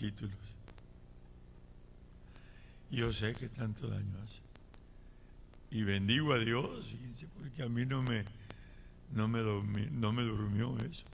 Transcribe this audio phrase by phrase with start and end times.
[0.00, 0.34] títulos.
[2.90, 4.40] Yo sé que tanto daño hace.
[5.70, 8.24] Y bendigo a Dios, fíjense, porque a mí no me,
[9.12, 9.42] no me,
[9.90, 11.04] no me durmió eso.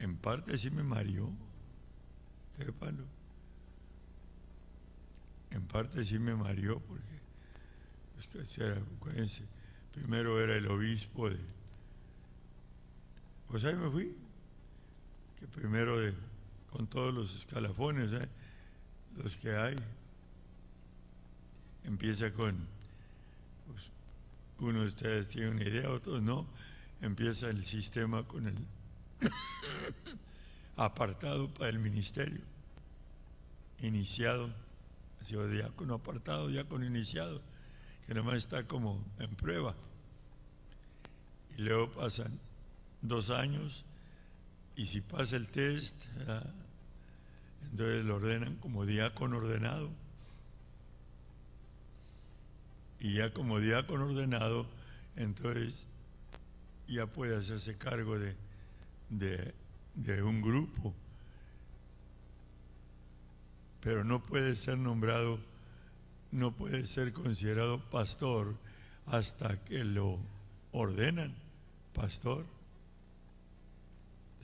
[0.00, 1.30] En parte sí me mareó.
[2.56, 3.04] Sépalo.
[5.50, 9.44] En parte sí me mareó porque, es que, acuérdense,
[9.92, 11.38] primero era el obispo de...
[13.46, 14.14] Pues ahí me fui.
[15.38, 16.12] Que primero de,
[16.70, 18.28] con todos los escalafones, ¿eh?
[19.16, 19.76] los que hay,
[21.84, 22.56] empieza con,
[23.66, 23.84] pues,
[24.60, 26.46] uno de ustedes tiene una idea, otros no,
[27.00, 28.54] empieza el sistema con el
[30.76, 32.40] apartado para el ministerio,
[33.80, 34.50] iniciado,
[35.20, 37.40] ha sido diácono apartado, diácono iniciado,
[38.06, 39.74] que nomás está como en prueba.
[41.56, 42.38] Y luego pasan
[43.02, 43.84] dos años
[44.78, 46.04] y si pasa el test,
[47.72, 49.90] entonces lo ordenan como diácono ordenado.
[53.00, 54.66] Y ya como diácono ordenado,
[55.16, 55.88] entonces
[56.86, 58.36] ya puede hacerse cargo de,
[59.96, 60.94] de, un grupo.
[63.80, 65.40] Pero no puede ser nombrado,
[66.30, 68.54] no puede ser considerado pastor
[69.06, 70.20] hasta que lo
[70.70, 71.34] ordenan
[71.94, 72.57] pastor.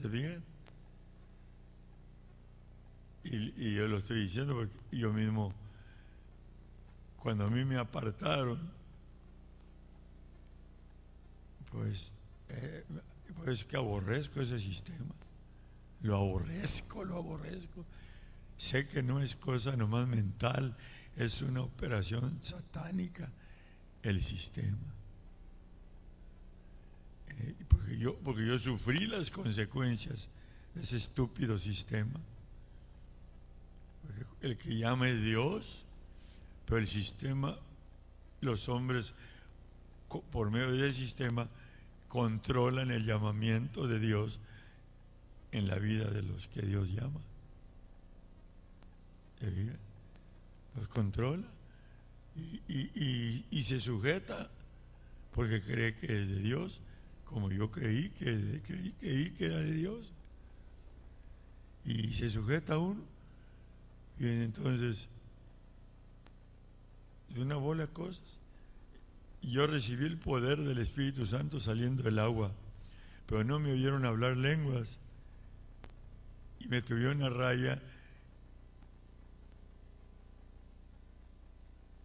[0.01, 0.55] ¿Se bien
[3.25, 5.53] y, yo lo estoy diciendo porque yo mismo,
[7.17, 8.59] cuando a mí me apartaron,
[11.71, 12.13] pues,
[12.49, 12.85] eh,
[13.67, 15.13] que aborrezco ese sistema.
[16.01, 17.83] Lo aborrezco, lo aborrezco.
[18.57, 20.77] Sé que no es cosa nomás mental,
[21.15, 23.29] es una operación satánica
[24.03, 24.94] el sistema.
[27.67, 30.29] Porque, yo, porque yo sufrí las consecuencias
[30.73, 32.19] de ese estúpido sistema.
[34.41, 35.85] El que llama es Dios,
[36.65, 37.57] pero el sistema,
[38.41, 39.13] los hombres,
[40.31, 41.49] por medio del sistema,
[42.07, 44.39] controlan el llamamiento de Dios
[45.51, 47.19] en la vida de los que Dios llama.
[50.75, 51.47] Los controla
[52.67, 54.49] y, y, se sujeta
[55.33, 56.81] porque cree que es de Dios,
[57.35, 60.13] como yo creí que, creí, creí que era de Dios.
[61.83, 63.03] Y se sujeta a uno
[64.17, 65.09] y entonces,
[67.27, 68.39] de una bola de cosas.
[69.41, 72.53] Yo recibí el poder del Espíritu Santo saliendo del agua,
[73.25, 74.97] pero no me oyeron hablar lenguas
[76.61, 77.81] y me tuvieron a raya.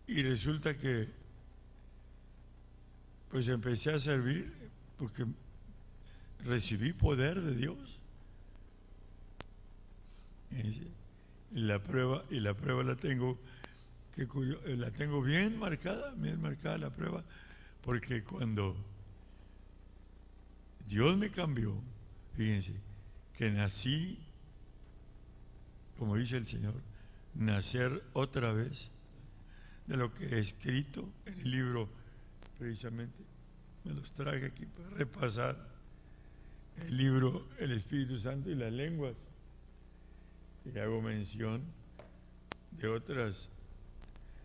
[0.08, 1.08] Y resulta que,
[3.30, 4.59] pues empecé a servir
[5.00, 5.24] porque
[6.44, 7.98] recibí poder de Dios.
[10.50, 13.38] Y la prueba, y la prueba la tengo,
[14.14, 17.24] que eh, la tengo bien marcada, bien marcada la prueba,
[17.80, 18.76] porque cuando
[20.86, 21.80] Dios me cambió,
[22.36, 22.74] fíjense,
[23.34, 24.18] que nací,
[25.98, 26.74] como dice el Señor,
[27.34, 28.90] nacer otra vez
[29.86, 31.88] de lo que he escrito en el libro,
[32.58, 33.29] precisamente,
[33.84, 35.56] me los traje aquí para repasar
[36.76, 39.14] el libro El Espíritu Santo y las lenguas
[40.64, 41.62] y hago mención
[42.72, 43.48] de otras,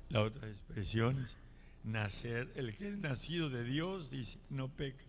[0.10, 1.38] las otras expresiones.
[1.84, 5.04] Nacer, el que es nacido de Dios, dice, no peca.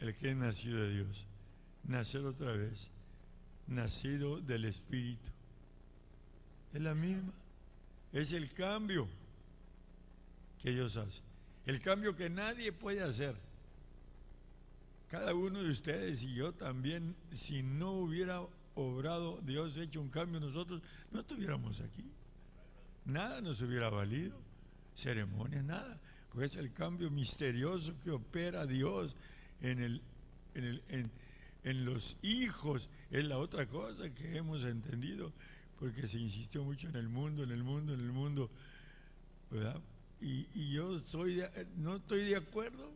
[0.00, 1.26] El que es nacido de Dios,
[1.84, 2.90] nacer otra vez,
[3.68, 5.30] nacido del Espíritu.
[6.72, 7.32] Es la misma,
[8.12, 9.06] es el cambio
[10.60, 11.22] que Dios hace,
[11.66, 13.36] el cambio que nadie puede hacer.
[15.08, 18.42] Cada uno de ustedes y yo también, si no hubiera
[18.74, 22.10] obrado Dios hecho un cambio, nosotros no estuviéramos aquí.
[23.04, 24.36] Nada nos hubiera valido,
[24.94, 26.00] ceremonia, nada.
[26.32, 29.14] Pues es el cambio misterioso que opera Dios
[29.60, 30.00] en,
[30.54, 35.32] en, los hijos, es la otra cosa que hemos entendido,
[35.78, 38.50] porque se insistió mucho en el mundo, en el mundo, en el mundo,
[39.50, 39.80] ¿verdad?
[40.24, 41.42] Y, yo soy
[41.76, 42.90] no estoy de acuerdo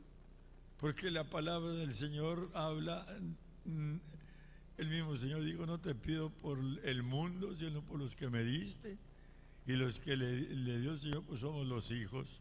[0.81, 3.07] porque la palabra del Señor habla,
[3.67, 3.97] mm,
[4.79, 8.43] el mismo Señor dijo, no te pido por el mundo, sino por los que me
[8.45, 8.97] diste.
[9.67, 10.47] Y los que le,
[10.81, 12.41] dio el Señor, pues somos los hijos.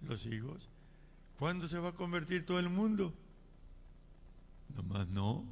[0.00, 0.70] Los hijos.
[1.38, 3.12] ¿Cuándo se va a convertir todo el mundo?
[4.74, 5.44] Nomás no.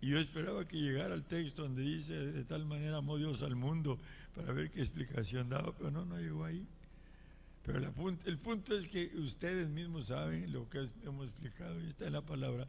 [0.00, 3.56] Y yo esperaba que llegara el texto donde dice, de tal manera amó Dios al
[3.56, 3.98] mundo,
[4.34, 6.66] para ver qué explicación daba, pero no, no llegó ahí.
[7.64, 7.78] Pero
[8.24, 12.22] el punto, es que ustedes mismos saben lo que hemos explicado, y está en la
[12.22, 12.66] palabra,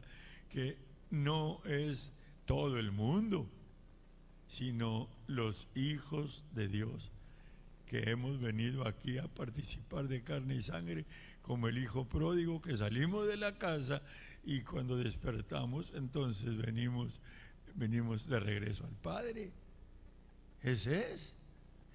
[0.50, 0.76] que
[1.10, 2.12] no es
[2.44, 3.48] todo el mundo,
[4.46, 7.10] sino los hijos de Dios
[7.86, 11.06] que hemos venido aquí a participar de carne y sangre,
[11.42, 14.02] como el hijo pródigo que salimos de la casa
[14.44, 17.20] y cuando despertamos, entonces venimos,
[17.74, 19.50] venimos de regreso al Padre.
[20.62, 21.34] Ese es,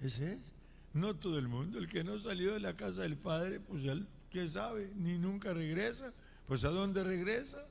[0.00, 0.52] ese es.
[0.92, 4.06] No todo el mundo, el que no salió de la casa del Padre, pues él,
[4.30, 4.90] ¿qué sabe?
[4.96, 6.12] Ni nunca regresa.
[6.46, 7.66] Pues ¿a dónde regresa?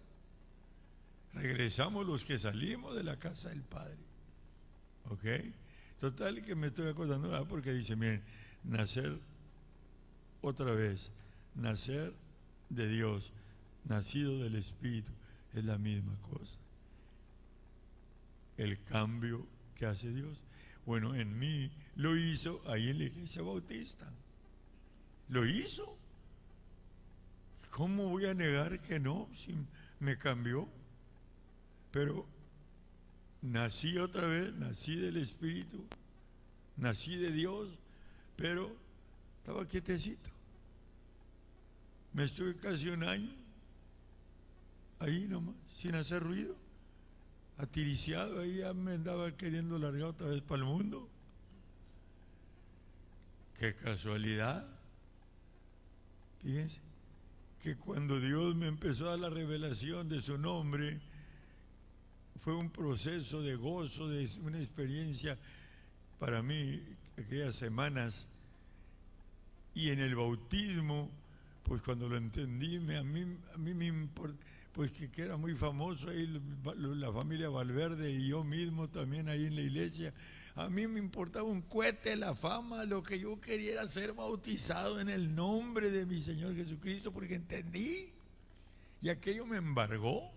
[1.34, 3.98] Regresamos los que salimos de la casa del Padre.
[5.10, 5.26] ¿Ok?
[6.00, 8.22] Total que me estoy acordando, porque dice, miren,
[8.64, 9.20] nacer
[10.42, 11.12] otra vez,
[11.56, 12.14] nacer
[12.70, 13.34] de Dios,
[13.86, 15.12] nacido del Espíritu,
[15.54, 16.60] es la misma cosa.
[18.58, 20.44] El cambio que hace Dios.
[20.86, 24.12] Bueno, en mí lo hizo ahí en la iglesia bautista.
[25.30, 25.98] Lo hizo.
[27.72, 29.28] ¿Cómo voy a negar que no?
[29.36, 29.56] Si
[30.00, 30.70] me cambió.
[31.92, 32.28] Pero
[33.42, 35.86] nací otra vez, nací del Espíritu,
[36.78, 37.78] nací de Dios,
[38.36, 38.76] pero
[39.40, 40.30] estaba quietecito.
[42.14, 43.34] Me estuve casi un año
[45.00, 46.56] ahí nomás, sin hacer ruido,
[47.58, 51.10] atiriciado, ahí ya me andaba queriendo largar otra vez para el mundo.
[53.58, 54.68] Qué casualidad.
[56.42, 56.80] Fíjense
[57.62, 61.00] que cuando Dios me empezó a dar la revelación de su nombre,
[62.38, 65.38] fue un proceso de gozo, de una experiencia
[66.20, 66.84] para mí
[67.18, 68.28] aquellas semanas.
[69.74, 71.10] Y en el bautismo,
[71.64, 74.38] pues cuando lo entendí, a, mí, a mí me importa,
[74.76, 76.28] pues que, era muy famoso ahí,
[76.76, 80.14] la familia Valverde y yo mismo también ahí en la iglesia.
[80.54, 85.00] A mí me importaba un cohete la fama, lo que yo quería era ser bautizado
[85.00, 88.10] en el nombre de mi Señor Jesucristo, porque entendí.
[89.02, 90.30] Y aquello me embargó.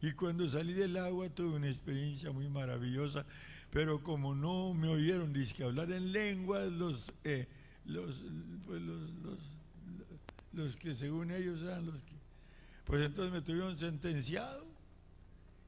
[0.00, 3.26] Y cuando salí del agua tuve una experiencia muy maravillosa,
[3.70, 7.48] pero como no me oyeron que hablar en lenguas, los, eh,
[7.84, 8.24] los,
[8.64, 9.38] pues los, los,
[10.52, 12.21] los, que según ellos eran los que,
[12.84, 14.66] pues entonces me tuvieron sentenciado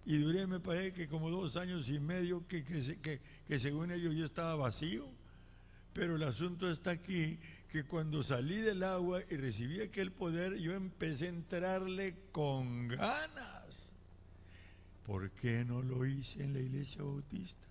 [0.06, 4.14] y duré, me parece que como dos años y medio que, que, que, según ellos
[4.14, 5.08] yo estaba vacío.
[5.94, 7.38] Pero el asunto está aquí,
[7.70, 13.92] que cuando salí del agua y recibí aquel poder, yo empecé a entrarle con ganas.
[15.06, 17.64] ¿Por qué no lo hice en la iglesia bautista?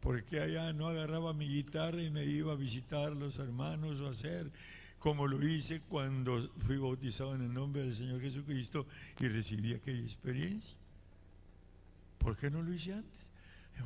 [0.00, 4.06] ¿Por qué allá no agarraba mi guitarra y me iba a visitar los hermanos o
[4.06, 4.50] a hacer
[4.98, 8.86] como lo hice cuando fui bautizado en el nombre del Señor Jesucristo
[9.20, 10.76] y recibí aquella experiencia?
[12.18, 13.30] ¿Por qué no lo hice antes?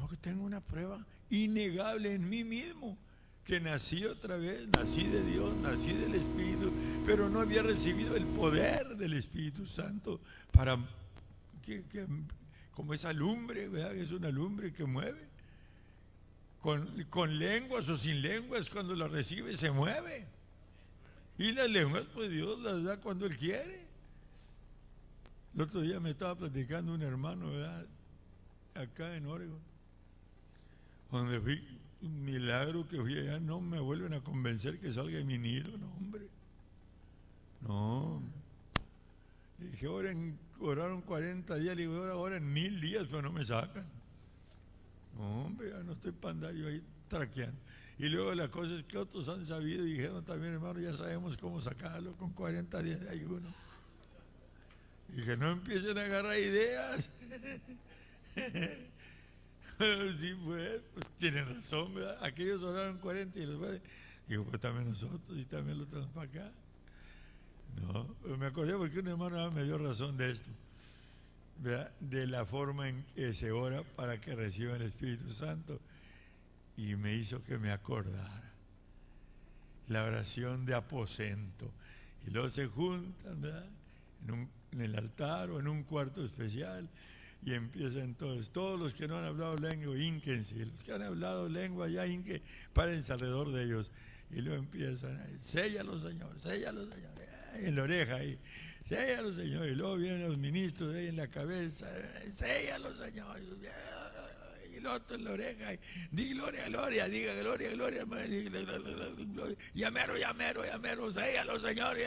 [0.01, 2.97] Porque tengo una prueba innegable en mí mismo,
[3.45, 6.73] que nací otra vez, nací de Dios, nací del Espíritu,
[7.05, 10.21] pero no había recibido el poder del Espíritu Santo
[10.53, 10.79] para
[12.73, 13.95] como esa lumbre, ¿verdad?
[13.95, 15.29] es una lumbre que mueve.
[16.61, 20.27] Con, lenguas o sin lenguas, cuando la recibe se mueve.
[21.41, 23.81] Y las lenguas, pues Dios las da cuando Él quiere.
[25.55, 27.87] El otro día me estaba platicando un hermano, ¿verdad?
[28.75, 29.59] Acá en Oregon,
[31.11, 31.67] donde fui,
[32.03, 35.79] un milagro que fui allá, no me vuelven a convencer que salga de mi nido,
[35.79, 36.29] no, hombre.
[37.63, 38.23] No.
[39.61, 43.47] Le dije, oren, oraron 40 días, le digo, ahora en mil días, pero no me
[43.47, 43.87] sacan.
[45.17, 47.59] No, hombre, ya no estoy para ahí traqueando.
[48.01, 51.37] Y luego la cosa es que otros han sabido y dijeron también, hermano, ya sabemos
[51.37, 53.53] cómo sacarlo con 40 días de ayuno.
[55.15, 57.11] Y no empiecen a agarrar ideas.
[60.17, 62.17] sí, pues, pues tienen razón, ¿verdad?
[62.25, 63.61] Aquellos oraron 40 y los
[64.27, 66.53] Digo, pues también nosotros y también lo traemos para acá.
[67.83, 70.49] No, me acordé porque un hermano me dio razón de esto,
[71.59, 71.93] ¿verdad?
[72.01, 75.79] de la forma en que se ora para que reciba el Espíritu Santo
[76.77, 78.53] y me hizo que me acordara
[79.89, 81.73] la oración de aposento
[82.27, 83.45] y luego se juntan.
[84.29, 84.49] En,
[84.81, 86.89] el altar o en un cuarto especial
[87.45, 91.49] y empieza entonces, todos los que no han hablado lengua, ínquense, los que han hablado
[91.49, 93.91] lengua ya inque, párense alrededor de ellos.
[94.31, 97.11] Y luego empiezan, séllalo Señor, séllalo Señor,
[97.55, 98.39] en la oreja ahí,
[98.85, 99.69] séllalo Señor.
[99.69, 101.89] Y luego vienen los ministros ahí en la cabeza,
[102.35, 103.41] séllalo Señor.
[104.81, 105.73] Y el otro en la oreja,
[106.11, 111.99] di gloria, gloria, diga gloria, gloria, gloria, llamero, llamero, llamero, séllalo Señor.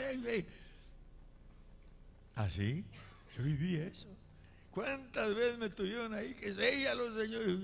[2.34, 2.84] Así,
[3.36, 4.08] yo viví eso.
[4.72, 7.60] ¿Cuántas veces me tuvieron ahí que los señores?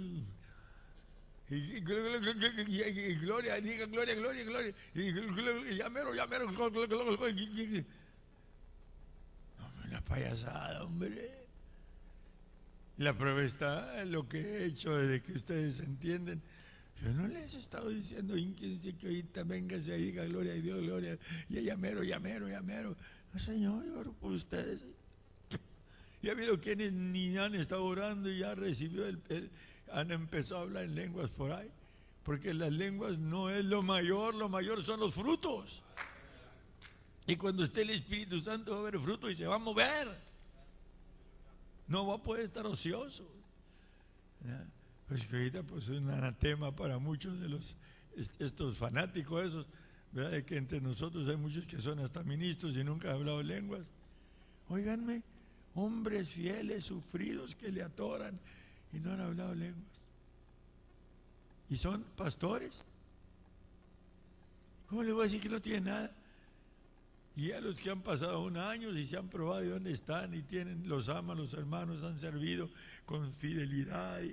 [1.48, 4.74] Y, gloria, diga gloria, gloria, gloria.
[4.94, 5.12] Y
[5.76, 6.46] llamero, llamero.
[9.86, 11.39] Una payasada, hombre.
[13.00, 16.42] La prueba está en lo que he hecho desde que ustedes entienden.
[17.02, 21.18] Yo no les he estado diciendo, ínquense que ahorita véngase diga gloria a Dios, gloria.
[21.48, 22.94] Y llamero, llamero, llamero.
[23.38, 24.84] Señor, yo oro por ustedes.
[26.22, 29.50] Y ha habido quienes ni han estado orando y ya recibió el,
[29.90, 31.70] han empezado a hablar en lenguas por ahí.
[32.22, 35.82] Porque las lenguas no es lo mayor, lo mayor son los frutos.
[37.26, 40.29] Y cuando esté el Espíritu Santo va a haber fruto y se va a mover.
[41.90, 43.28] No va a poder estar ocioso.
[45.08, 47.76] Pues que ahorita pues es un anatema para muchos de los
[48.38, 49.66] estos fanáticos esos,
[50.12, 50.30] ¿verdad?
[50.30, 53.82] De que entre nosotros hay muchos que son hasta ministros y nunca han hablado lenguas.
[54.68, 55.22] Óiganme,
[55.74, 58.38] hombres fieles, sufridos que le atoran
[58.92, 60.06] y no han hablado lenguas.
[61.68, 62.82] Y son pastores.
[64.88, 66.12] ¿Cómo le voy a decir que no tiene nada?
[67.40, 70.34] Y a los que han pasado un año y se han probado de dónde están
[70.34, 72.68] y tienen, los aman, los hermanos han servido
[73.06, 74.20] con fidelidad.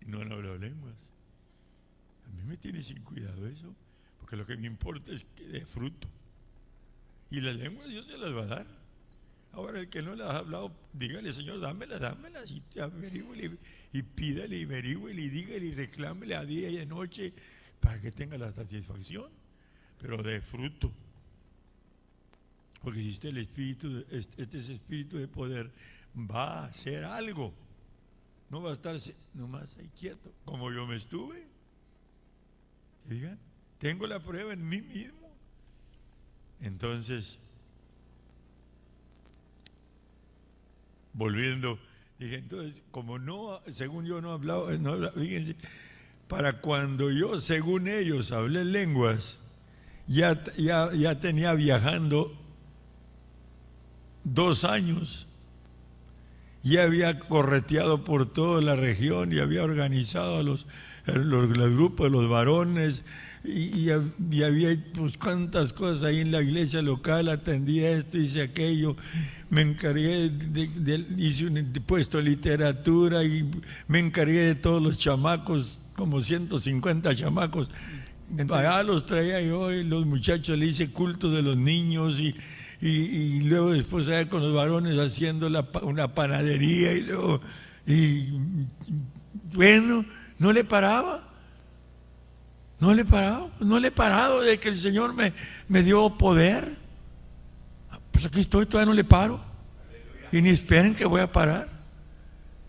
[0.00, 1.10] Y, no han hablado lenguas.
[2.26, 3.74] A mí me tiene sin cuidado eso,
[4.18, 6.08] porque lo que me importa es que dé fruto.
[7.30, 8.66] Y las lenguas Dios se las va a dar.
[9.52, 13.58] Ahora el que no las ha hablado, dígale, Señor, dámelas, dámelas, y averigüele,
[13.92, 17.34] y pídale, y averigüele, y dígale, y reclámele a día y a noche,
[17.80, 19.30] para que tenga la satisfacción,
[19.98, 20.92] pero de fruto.
[22.82, 25.70] Porque si usted el espíritu, este, este es espíritu de poder,
[26.16, 27.52] va a hacer algo.
[28.48, 28.96] No va a estar
[29.34, 31.46] nomás ahí quieto, como yo me estuve.
[33.06, 33.38] Digan,
[33.78, 35.30] tengo la prueba en mí mismo.
[36.60, 37.38] Entonces,
[41.12, 41.78] volviendo,
[42.18, 45.56] dije, entonces, como no, según yo no hablaba, no fíjense,
[46.30, 49.36] para cuando yo, según ellos, hablé lenguas,
[50.06, 52.32] ya, ya, ya tenía viajando
[54.22, 55.26] dos años.
[56.62, 60.68] Ya había correteado por toda la región y había organizado los,
[61.06, 63.04] los, grupos de los varones
[63.42, 68.94] y, había pues cuántas cosas ahí en la iglesia local, atendía esto, hice aquello,
[69.48, 73.50] me encargué, de, hice un puesto de literatura y
[73.88, 77.68] me encargué de todos los chamacos como 150 chamacos.
[78.48, 82.34] Allá los traía yo y los muchachos le hice culto de los niños y,
[82.80, 85.48] y, luego después allá con los varones haciendo
[85.82, 87.42] una panadería y luego,
[87.86, 88.28] y
[89.52, 90.06] bueno,
[90.38, 91.28] no le paraba.
[92.78, 95.34] No le paraba, no le he parado de que el Señor me,
[95.68, 96.76] me dio poder.
[98.10, 99.38] Pues aquí estoy, todavía no le paro.
[100.32, 101.68] Y ni esperen que voy a parar.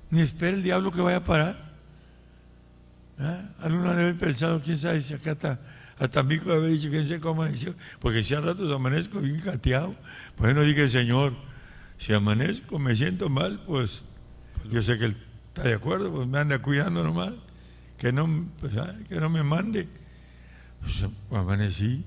[0.09, 1.70] Ni espera el diablo que vaya a parar.
[3.21, 3.41] ¿Eh?
[3.61, 5.59] Algunos debe haber pensado, quién sabe si acá está,
[5.99, 9.39] hasta mi hijo había dicho, quién sabe cómo amaneció, porque si a ratos amanezco bien
[9.39, 9.95] cateado.
[10.37, 11.33] Bueno, dije, Señor,
[11.99, 14.03] si amanezco, me siento mal, pues
[14.71, 15.17] yo sé que Él
[15.49, 17.33] está de acuerdo, pues me anda cuidando nomás,
[17.99, 19.87] que no, pues, ah, que no me mande.
[20.79, 22.03] Pues amanecí.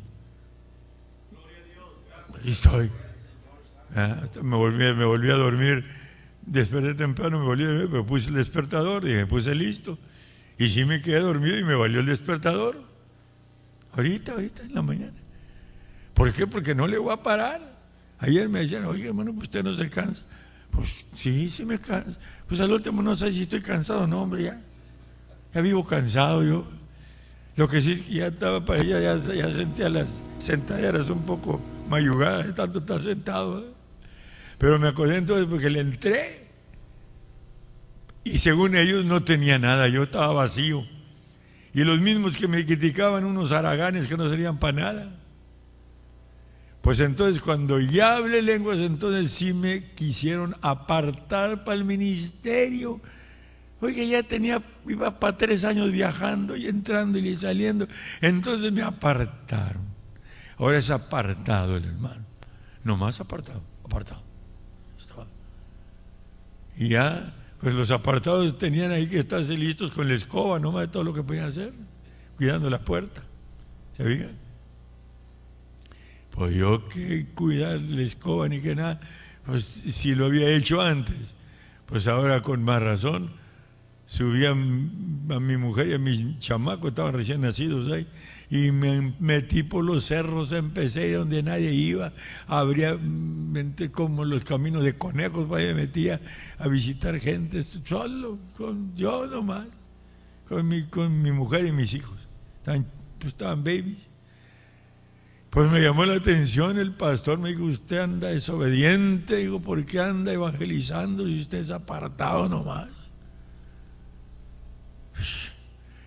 [2.37, 2.90] Aquí estoy.
[3.94, 4.25] ¿Ah?
[4.42, 5.85] Me, volví, me volví a dormir,
[6.44, 9.97] desperté temprano, me volví a dormir, me puse el despertador y me puse listo.
[10.58, 12.82] Y sí me quedé dormido y me valió el despertador.
[13.92, 15.14] Ahorita, ahorita, en la mañana.
[16.14, 16.46] ¿Por qué?
[16.46, 17.75] Porque no le voy a parar.
[18.18, 20.25] Ayer me decían, oye hermano, pues usted no se cansa.
[20.70, 22.18] Pues sí, sí me cansa.
[22.46, 24.61] Pues al último no sé si estoy cansado no, hombre, ya.
[25.52, 26.66] Ya vivo cansado yo.
[27.56, 31.25] Lo que sí es que ya estaba para ella, ya, ya sentía las sentaderas un
[31.25, 33.61] poco mayugadas de tanto estar sentado.
[33.61, 33.66] ¿eh?
[34.58, 36.44] Pero me acordé entonces porque le entré
[38.25, 40.85] y según ellos no tenía nada, yo estaba vacío.
[41.75, 45.16] Y los mismos que me criticaban, unos haraganes que no serían para nada.
[46.81, 53.00] Pues entonces cuando ya hablé lenguas, entonces sí me quisieron apartar para el ministerio.
[53.81, 57.88] Oye, ya tenía, iba para tres años viajando y entrando y saliendo.
[58.21, 59.83] Entonces me apartaron.
[60.57, 62.25] Ahora es apartado el hermano.
[62.85, 64.23] No más apartado, apartado.
[66.76, 67.33] Y ya
[67.64, 71.14] pues los apartados tenían ahí que estarse listos con la escoba, nomás de todo lo
[71.14, 71.73] que podían hacer,
[72.37, 73.23] cuidando la puerta.
[73.97, 74.33] ¿Se fijan?
[76.28, 79.00] Pues yo que cuidar la escoba ni que nada,
[79.47, 81.37] pues si lo había hecho antes,
[81.87, 83.30] pues ahora con más razón,
[84.04, 88.06] subía a mi mujer y a mis chamacos, estaban recién nacidos ahí,
[88.54, 92.12] y me metí por los cerros, empecé donde nadie iba,
[92.46, 92.96] abría
[93.90, 96.20] como los caminos de conejos, vaya, metía
[96.56, 99.66] a visitar gente solo, con yo nomás,
[100.49, 102.16] con mi, con mi mujer y mis hijos,
[102.58, 102.87] estaban,
[103.18, 104.08] pues, estaban babies.
[105.50, 109.99] Pues me llamó la atención el pastor, me dijo, usted anda desobediente, digo, ¿por qué
[109.99, 113.03] anda evangelizando si usted es apartado nomás?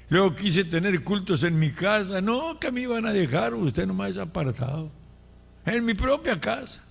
[0.10, 4.12] Luego quise tener cultos en mi casa, no, que me iban a dejar, usted nomás
[4.12, 4.90] es apartado,
[5.66, 6.84] en mi propia casa.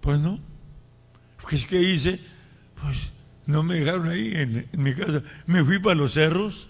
[0.00, 0.38] Pues no,
[1.40, 2.20] pues ¿qué hice?
[2.80, 3.12] Pues
[3.46, 6.68] no me dejaron ahí en, mi casa, me fui para los cerros,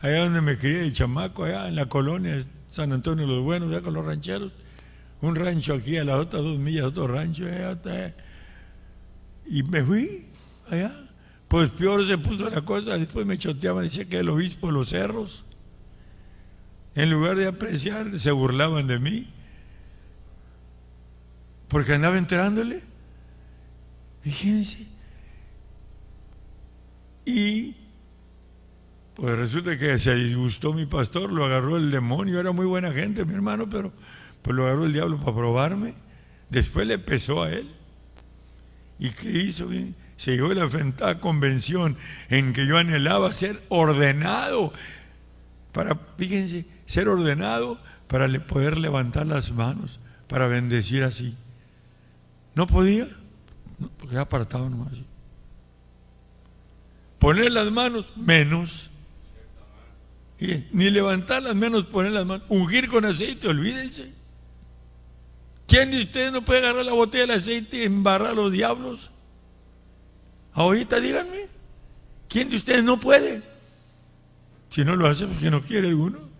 [0.00, 2.38] allá donde me crié de chamaco, allá en la colonia
[2.72, 4.52] San Antonio los Buenos, ya con los rancheros.
[5.20, 7.44] Un rancho aquí a las otras dos millas, otro rancho.
[9.46, 10.26] y me fui
[10.70, 10.92] allá.
[11.52, 12.96] Pues peor se puso la cosa.
[12.96, 15.44] Después me choteaban, decía que el obispo los cerros.
[16.94, 19.28] En lugar de apreciar, se burlaban de mí.
[21.68, 22.80] Porque andaba entrándole.
[24.22, 24.86] Fíjense.
[27.26, 27.76] Y
[29.12, 33.26] pues resulta que se disgustó mi pastor, lo agarró el demonio, era muy buena gente
[33.26, 33.92] mi hermano, pero
[34.40, 35.96] pues lo agarró el diablo para probarme.
[36.48, 37.68] Después le pesó a él.
[38.98, 39.68] ¿Y qué hizo?
[40.16, 41.96] Se llegó la enfrentada convención
[42.28, 44.72] en que yo anhelaba ser ordenado,
[45.72, 51.34] para, fíjense, ser ordenado para poder levantar las manos, para bendecir así.
[52.54, 53.08] No podía,
[53.98, 54.92] porque apartado nomás.
[57.18, 58.90] Poner las manos, menos
[60.72, 64.12] ni levantar las manos, poner las manos, ungir con aceite, olvídense.
[65.66, 69.10] ¿Quién de ustedes no puede agarrar la botella de aceite y embarrar a los diablos?
[70.54, 71.48] Ahorita díganme,
[72.28, 73.42] ¿quién de ustedes no puede?
[74.70, 76.30] Si no lo hace porque no quiere alguno.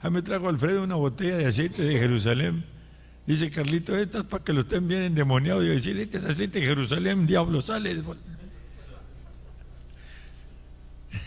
[0.00, 2.64] A me trajo Alfredo una botella de aceite de Jerusalén.
[3.26, 5.62] Dice Carlito, esta es para que lo estén bien endemoniados.
[5.62, 8.02] Y yo decir, este es aceite de Jerusalén, diablo, sale.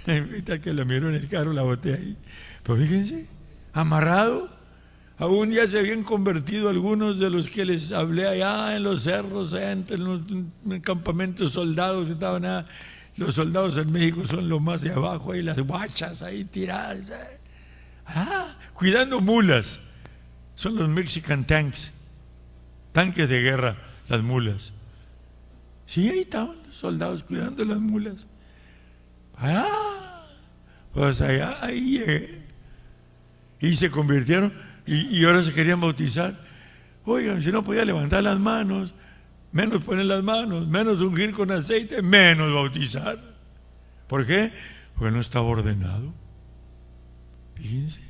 [0.07, 2.17] Ahorita que lo miró en el carro la botella ahí.
[2.63, 3.27] Pues fíjense,
[3.73, 4.54] amarrado.
[5.17, 9.53] Aún ya se habían convertido algunos de los que les hablé allá en los cerros,
[9.53, 10.21] entre los
[10.81, 12.65] campamentos soldados que estaban.
[13.15, 17.13] Los soldados en México son los más de abajo, ahí las guachas ahí tiradas.
[18.05, 19.93] Ah, cuidando mulas.
[20.53, 21.91] Son los Mexican tanks,
[22.91, 24.73] tanques de guerra, las mulas.
[25.85, 28.25] Sí, ahí estaban los soldados cuidando las mulas.
[29.37, 30.25] Ah,
[30.93, 32.43] pues allá, ahí
[33.59, 34.53] Y se convirtieron
[34.85, 36.39] y, ahora se querían bautizar.
[37.05, 38.93] Oigan, si no podía levantar las manos,
[39.51, 43.19] menos poner las manos, menos ungir con aceite, menos bautizar.
[44.07, 44.51] ¿Por qué?
[44.95, 46.13] Porque no estaba ordenado.
[47.55, 48.01] Fíjense.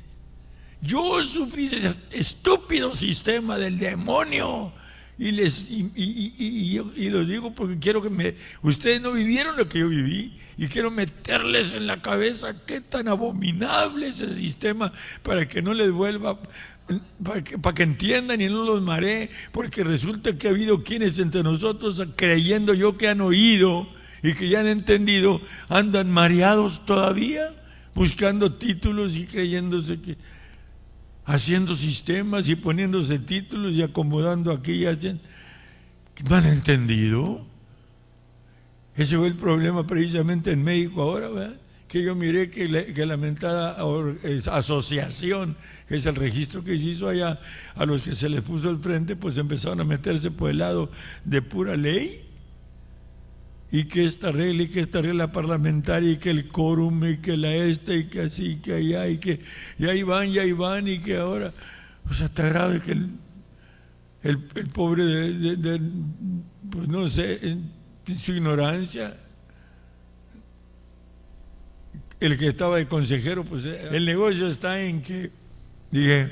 [0.80, 4.72] Yo sufrí ese estúpido sistema del demonio
[5.18, 9.78] y les y, y, lo digo porque quiero que me ustedes no vivieron lo que
[9.78, 15.48] yo viví y quiero meterles en la cabeza qué tan abominable es el sistema para
[15.48, 16.38] que no les vuelva
[17.22, 21.18] para que, para que entiendan y no los maree porque resulta que ha habido quienes
[21.18, 23.88] entre nosotros creyendo yo que han oído
[24.22, 27.54] y que ya han entendido andan mareados todavía
[27.94, 30.18] buscando títulos y creyéndose que
[31.26, 35.16] haciendo sistemas y poniéndose títulos y acomodando aquí y allá.
[36.28, 37.44] ¿No entendido?
[38.96, 41.56] Ese fue el problema precisamente en México ahora, ¿verdad?
[41.88, 43.76] que yo miré que, la, que lamentada
[44.52, 45.56] asociación,
[45.88, 47.40] que es el registro que se hizo allá,
[47.74, 50.90] a los que se les puso el frente, pues empezaron a meterse por el lado
[51.24, 52.25] de pura ley
[53.70, 57.36] y que esta regla y que esta regla parlamentaria y que el quórum y que
[57.36, 59.40] la esta y que así y que allá y que
[59.78, 61.52] y ahí van y ahí van y que ahora
[62.08, 63.10] o sea está grave que el,
[64.22, 64.38] el,
[64.72, 65.80] pobre de,
[66.70, 67.72] pues no sé en,
[68.16, 69.16] su ignorancia
[72.20, 75.32] el que estaba de consejero pues el negocio está en que
[75.90, 76.30] dije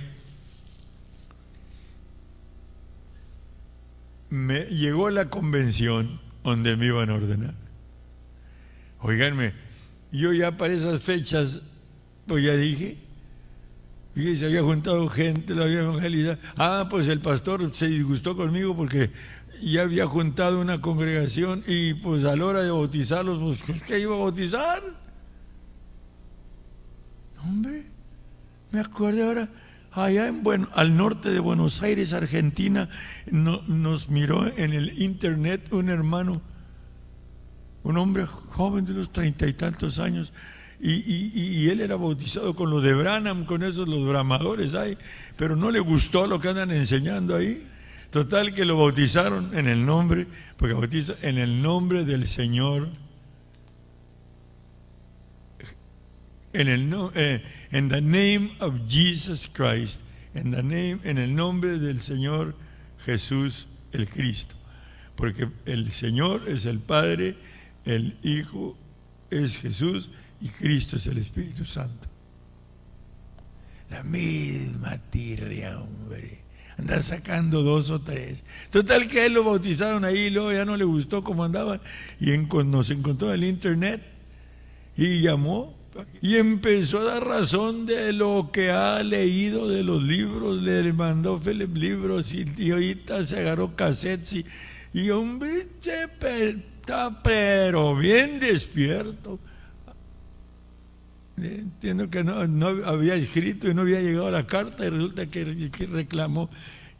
[4.30, 7.54] me llegó la convención donde me iban a ordenar.
[9.00, 9.54] Oiganme,
[10.12, 11.62] yo ya para esas fechas,
[12.26, 12.98] pues ya dije,
[14.14, 16.38] y se había juntado gente, la había evangelizado.
[16.56, 19.10] Ah, pues el pastor se disgustó conmigo porque
[19.60, 24.14] ya había juntado una congregación y pues a la hora de bautizarlos, pues, ¿qué iba
[24.14, 24.82] a bautizar?
[27.42, 27.84] Hombre,
[28.70, 29.48] me acuerdo ahora,
[29.94, 32.88] allá en bueno, al norte de Buenos Aires, Argentina,
[33.30, 36.42] nos miró en el internet un hermano,
[37.82, 40.32] un hombre joven de unos treinta y tantos años,
[40.80, 44.98] y, él era bautizado con lo de Branham, con esos los bramadores ahí,
[45.36, 47.66] pero no le gustó lo que andan enseñando ahí.
[48.10, 50.26] Total que lo bautizaron en el nombre,
[50.56, 52.88] porque bautiza en el nombre del Señor
[56.54, 60.00] en el no, eh, in the name of Jesus Christ,
[60.34, 62.54] in the name, en el nombre del Señor
[63.04, 64.54] Jesús el Cristo,
[65.16, 67.36] porque el Señor es el Padre,
[67.84, 68.76] el Hijo
[69.30, 72.08] es Jesús y Cristo es el Espíritu Santo.
[73.90, 76.42] La misma tirria, hombre.
[76.76, 78.42] Andar sacando dos o tres.
[78.70, 81.80] Total que él lo bautizaron ahí, luego ya no le gustó cómo andaba
[82.18, 84.02] y en- nos encontró en el internet
[84.96, 85.76] y llamó
[86.20, 91.38] y empezó a dar razón de lo que ha leído de los libros, le mandó
[91.38, 94.46] Philip libros y, y ahorita se agarró cassettes y,
[94.92, 99.38] y hombre, está pero bien despierto.
[101.36, 105.26] Eh, Entiendo que no, no había escrito y no había llegado la carta y resulta
[105.26, 106.50] que, que reclamó,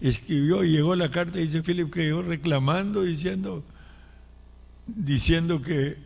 [0.00, 3.64] escribió y llegó la carta dice Philip que llegó reclamando, diciendo,
[4.87, 5.96] diciendo que,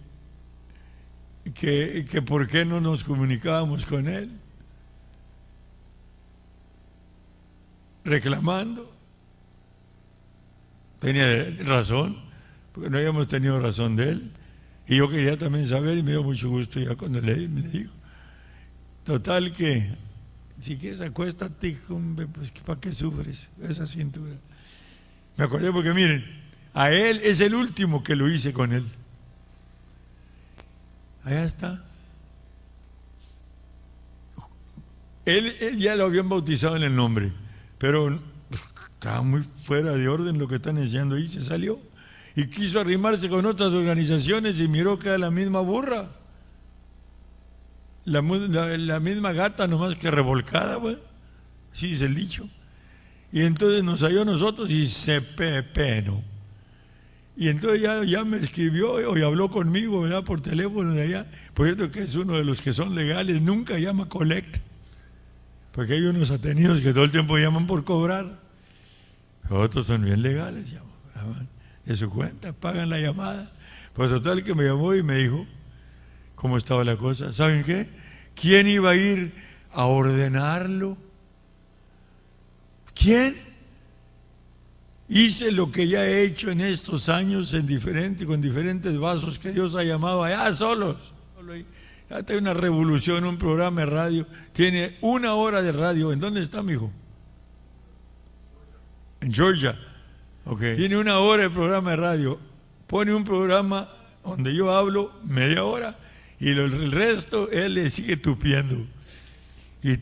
[1.52, 4.30] que, que por qué no nos comunicábamos con él.
[8.04, 8.94] Reclamando.
[10.98, 12.16] Tenía razón,
[12.72, 14.32] porque no habíamos tenido razón de él.
[14.88, 17.92] Y yo quería también saber y me dio mucho gusto ya cuando le, me dijo.
[19.04, 19.90] Total que,
[20.58, 24.34] si quieres acuéstate, hombre, pues ¿para qué sufres esa cintura?
[25.36, 26.24] Me acordé porque miren,
[26.74, 28.86] a él es el último que lo hice con él.
[31.28, 31.84] Allá está.
[35.26, 37.32] Él, él ya lo habían bautizado en el nombre,
[37.76, 38.18] pero
[38.94, 41.78] estaba muy fuera de orden lo que están enseñando ahí, se salió.
[42.34, 46.08] Y quiso arrimarse con otras organizaciones y miró que era la misma burra.
[48.06, 50.96] La, la- misma gata, nomás que revolcada, güey.
[51.74, 52.48] Así dice el dicho.
[53.32, 56.22] Y entonces nos halló a nosotros y se pepenó.
[57.40, 60.04] Y entonces ya, ya me escribió y habló conmigo.
[60.24, 61.26] Por teléfono de allá.
[61.54, 64.56] Por cierto que es uno de los que son legales, nunca llama collect.
[65.70, 68.40] Porque hay unos atenidos que todo el tiempo llaman por cobrar.
[69.48, 71.48] Otros son bien legales, llaman
[71.86, 73.52] de su cuenta, pagan la llamada.
[73.94, 75.46] Pues total que me llamó y me dijo
[76.34, 77.32] cómo estaba la cosa.
[77.32, 77.88] ¿Saben qué?
[78.34, 79.32] ¿Quién iba a ir
[79.72, 80.98] a ordenarlo?
[82.94, 83.36] ¿Quién?
[85.08, 89.52] Hice lo que ya he hecho en estos años en diferente, con diferentes vasos que
[89.52, 91.14] Dios ha llamado allá solos.
[92.10, 94.26] Ya hay una revolución, un programa de radio.
[94.52, 96.12] Tiene una hora de radio.
[96.12, 96.90] ¿En dónde está, mi hijo?
[99.20, 99.78] En Georgia.
[100.44, 100.76] Okay.
[100.76, 102.38] Tiene una hora de programa de radio.
[102.86, 103.88] Pone un programa
[104.24, 105.98] donde yo hablo media hora
[106.38, 108.86] y el resto él le sigue tupiendo.
[109.82, 109.98] Y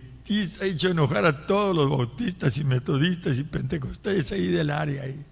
[0.61, 5.03] ha hecho enojar a todos los bautistas y metodistas y pentecostales ahí del área.
[5.03, 5.25] ahí.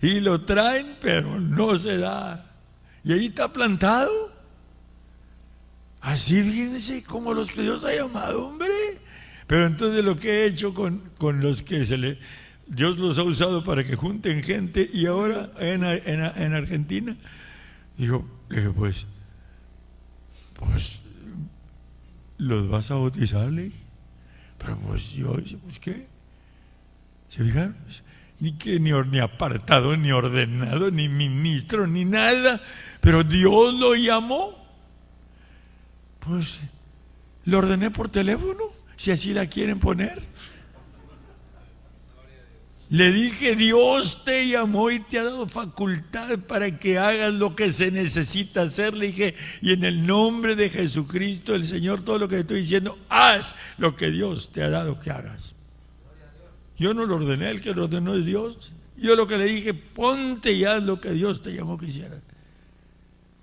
[0.00, 2.54] Y lo traen, pero no se da.
[3.02, 4.32] Y ahí está plantado.
[6.00, 8.68] Así fíjense como los que Dios ha llamado, hombre.
[9.46, 12.18] Pero entonces lo que he hecho con, con los que se le,
[12.66, 17.16] Dios los ha usado para que junten gente y ahora en, en, en Argentina,
[17.96, 19.06] dije, pues,
[20.54, 20.98] pues,
[22.38, 23.85] los vas a bautizar, le dije.
[24.58, 26.06] Pero pues yo, pues qué.
[27.28, 27.76] ¿Se fijaron?
[28.38, 32.60] Ni que ni, ni apartado, ni ordenado, ni ministro, ni nada.
[33.00, 34.66] Pero Dios lo llamó.
[36.20, 36.60] Pues
[37.44, 38.64] lo ordené por teléfono,
[38.96, 40.22] si así la quieren poner.
[42.88, 47.72] Le dije, Dios te llamó y te ha dado facultad para que hagas lo que
[47.72, 48.94] se necesita hacer.
[48.94, 52.60] Le dije, y en el nombre de Jesucristo, el Señor, todo lo que te estoy
[52.60, 55.56] diciendo, haz lo que Dios te ha dado que hagas.
[56.78, 58.72] Yo no lo ordené, el que lo ordenó es Dios.
[58.96, 62.22] Yo lo que le dije, ponte y haz lo que Dios te llamó que hicieras.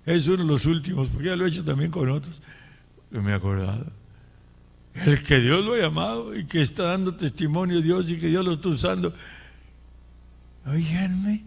[0.06, 2.40] Es uno de los últimos, porque ya lo he hecho también con otros.
[3.10, 3.92] Me he acordado.
[4.94, 8.44] El que Dios lo ha llamado y que está dando testimonio Dios y que Dios
[8.44, 9.14] lo está usando.
[10.66, 11.42] Oiganme.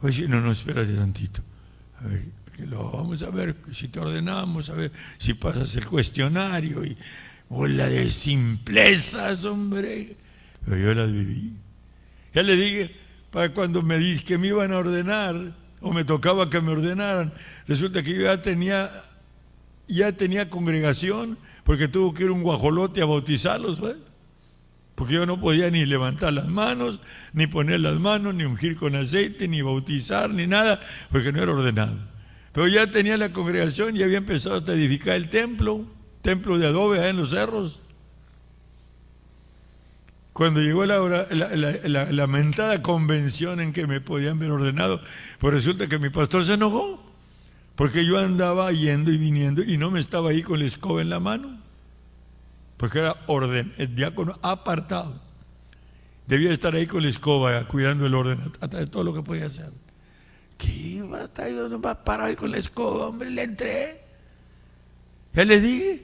[0.00, 1.42] Oye, no, no, espérate tantito.
[2.00, 2.20] A ver,
[2.54, 6.96] que lo vamos a ver, si te ordenamos, a ver si pasas el cuestionario y
[7.48, 10.16] bola de simplezas, hombre.
[10.64, 11.52] Pero yo las viví.
[12.34, 12.94] Ya le dije,
[13.30, 17.32] para cuando me dice que me iban a ordenar, o me tocaba que me ordenaran,
[17.66, 18.90] resulta que yo ya tenía,
[19.86, 23.96] ya tenía congregación, porque tuvo que ir un guajolote a bautizarlos, ¿ves?
[24.94, 27.02] Porque yo no podía ni levantar las manos,
[27.34, 31.52] ni poner las manos, ni ungir con aceite, ni bautizar, ni nada, porque no era
[31.52, 31.96] ordenado.
[32.52, 35.84] Pero ya tenía la congregación y había empezado a edificar el templo,
[36.22, 37.80] templo de adobe allá en los cerros.
[40.32, 45.00] Cuando llegó la- la- lamentada convención en que me podían ver ordenado,
[45.38, 47.02] pues resulta que mi pastor se enojó,
[47.76, 51.10] porque yo andaba yendo y viniendo y no me estaba ahí con la escoba en
[51.10, 51.60] la mano.
[52.76, 55.20] porque era orden, el diácono apartado.
[56.26, 59.70] Debía estar ahí con la escoba, cuidando el orden, de todo lo que podía hacer.
[60.58, 63.30] ¿Qué iba a estar parado ahí con la escoba, hombre?
[63.30, 64.00] Le entré.
[65.34, 66.02] Ya le dije.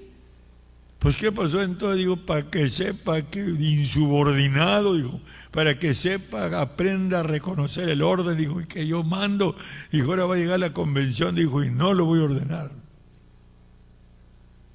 [0.98, 1.98] Pues ¿qué pasó entonces?
[1.98, 5.20] Digo, para que sepa que insubordinado, dijo,
[5.52, 9.54] para que sepa, aprenda a reconocer el orden, dijo, y que yo mando,
[9.92, 12.72] dijo, ahora va a llegar la convención, dijo, y no lo voy a ordenar.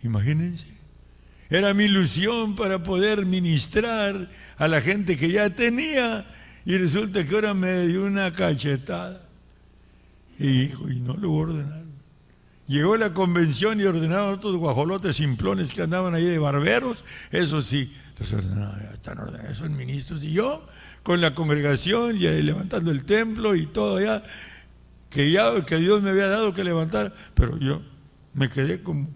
[0.03, 0.67] Imagínense.
[1.49, 6.27] Era mi ilusión para poder ministrar a la gente que ya tenía,
[6.63, 9.23] y resulta que ahora me dio una cachetada.
[10.37, 11.83] Y dijo, y no lo voy a ordenar.
[12.67, 17.03] Llegó la convención y ordenaron otros guajolotes simplones que andaban ahí de barberos.
[17.31, 20.23] Eso sí, los ordenaron, están ordenados, son ministros.
[20.23, 20.65] Y yo,
[21.03, 24.23] con la congregación y levantando el templo y todo allá,
[25.09, 27.81] que ya que Dios me había dado que levantar, pero yo
[28.33, 29.07] me quedé como,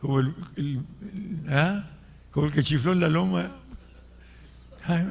[0.00, 0.34] como el,
[1.48, 1.90] ¿ah?
[2.52, 3.52] que chifló en la loma.
[4.84, 5.06] Ay,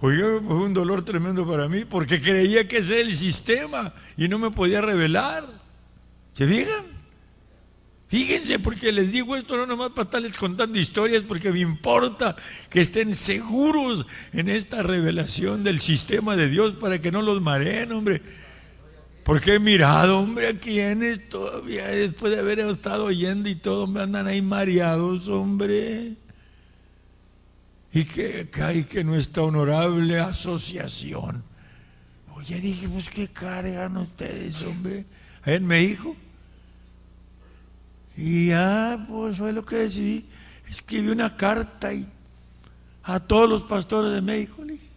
[0.00, 4.28] Oiga, fue un dolor tremendo para mí porque creía que ese era el sistema y
[4.28, 5.44] no me podía revelar.
[6.34, 6.97] ¿Se fijan?
[8.08, 12.36] Fíjense, porque les digo esto no nomás para estarles contando historias, porque me importa
[12.70, 17.92] que estén seguros en esta revelación del sistema de Dios para que no los mareen,
[17.92, 18.22] hombre.
[19.24, 24.00] Porque he mirado, hombre, a quienes todavía después de haber estado oyendo y todo me
[24.00, 26.16] andan ahí mareados, hombre
[27.92, 31.42] y que, hay que nuestra honorable asociación.
[32.34, 35.04] Oye, dije, pues qué cargan ustedes, hombre,
[35.44, 36.14] en México.
[38.18, 40.26] Y ya, pues fue lo que decidí.
[40.68, 42.04] Escribí una carta y
[43.04, 44.64] a todos los pastores de México.
[44.64, 44.88] Le dije,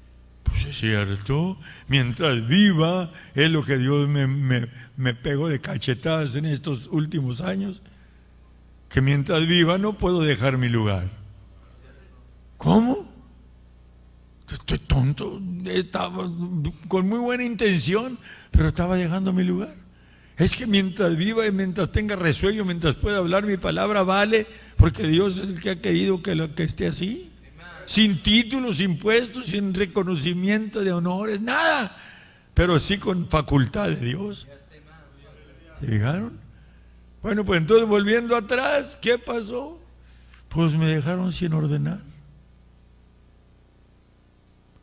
[0.44, 6.36] pues es cierto, mientras viva, es lo que Dios me, me, me pegó de cachetadas
[6.36, 7.84] en estos últimos años,
[8.90, 11.08] que mientras viva no puedo dejar mi lugar.
[12.58, 13.08] ¿Cómo?
[14.52, 15.40] Estoy tonto.
[15.66, 16.28] Estaba
[16.88, 18.18] con muy buena intención,
[18.50, 19.81] pero estaba llegando a mi lugar.
[20.41, 25.06] Es que mientras viva y mientras tenga resuello, mientras pueda hablar mi palabra, vale, porque
[25.06, 27.32] Dios es el que ha querido que, lo, que esté así.
[27.86, 31.95] Sin títulos, sin puestos, sin reconocimiento de honores, nada.
[32.56, 34.47] Pero sí con facultad de Dios.
[35.80, 36.39] ¿Se fijaron?
[37.21, 39.80] Bueno, pues entonces volviendo atrás, ¿qué pasó?
[40.49, 41.99] Pues me dejaron sin ordenar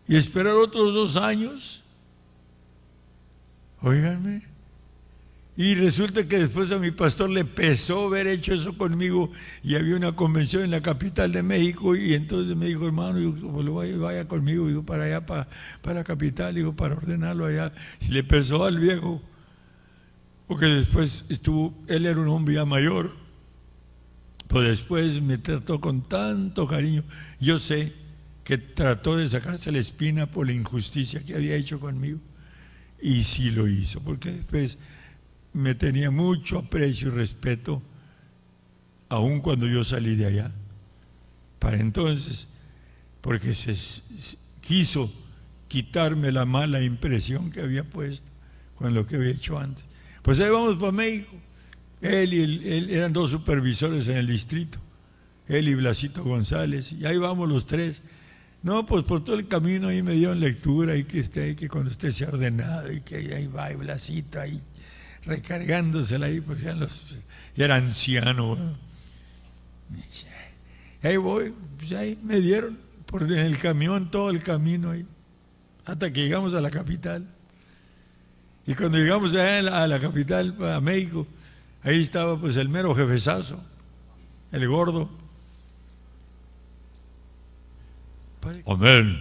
[0.06, 1.82] y esperar otros dos años.
[3.82, 4.57] Óiganme.
[5.60, 9.32] Y resulta que después a mi pastor le pesó haber hecho eso conmigo
[9.64, 13.72] y había una convención en la capital de México y entonces me dijo, hermano, yo,
[13.74, 15.48] vaya, vaya, conmigo, digo, para allá, para,
[15.82, 17.72] para la capital, digo, para ordenarlo allá.
[17.98, 19.20] Si le pesó al viejo,
[20.46, 23.16] porque después estuvo, él era un hombre ya mayor,
[24.46, 27.02] pues después me trató con tanto cariño.
[27.40, 27.92] Yo sé
[28.44, 32.20] que trató de sacarse la espina por la injusticia que había hecho conmigo.
[33.02, 34.78] Y sí lo hizo, porque después
[35.52, 37.82] me tenía mucho aprecio y respeto,
[39.08, 40.52] aun cuando yo salí de allá.
[41.58, 42.48] Para entonces,
[43.20, 43.74] porque se,
[44.61, 45.12] quiso
[45.66, 48.30] quitarme la mala impresión que había puesto
[48.76, 49.84] con lo que había hecho antes.
[50.22, 51.34] Pues ahí vamos para México.
[52.00, 54.78] Él y él eran dos supervisores en el distrito,
[55.48, 58.02] él y Blasito González, y ahí vamos los tres
[58.62, 61.90] no, pues por todo el camino ahí me dieron lectura y que esté que cuando
[61.90, 64.61] usted se ha ordenado y que ahí va y Blasito ahí
[65.28, 68.76] recargándosela ahí, porque ya, los, ya era anciano.
[71.02, 75.06] Y ahí voy, pues ahí me dieron por en el camión todo el camino ahí,
[75.84, 77.26] hasta que llegamos a la capital.
[78.66, 81.26] Y cuando llegamos a la, capital, a México,
[81.82, 83.62] ahí estaba pues el mero jefezazo,
[84.52, 85.10] el gordo
[88.66, 89.20] Amén.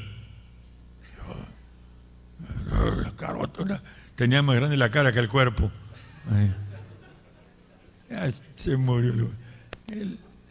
[2.70, 3.82] La carota,
[4.16, 5.72] tenía más grande la cara que el cuerpo.
[8.56, 9.30] Se murió.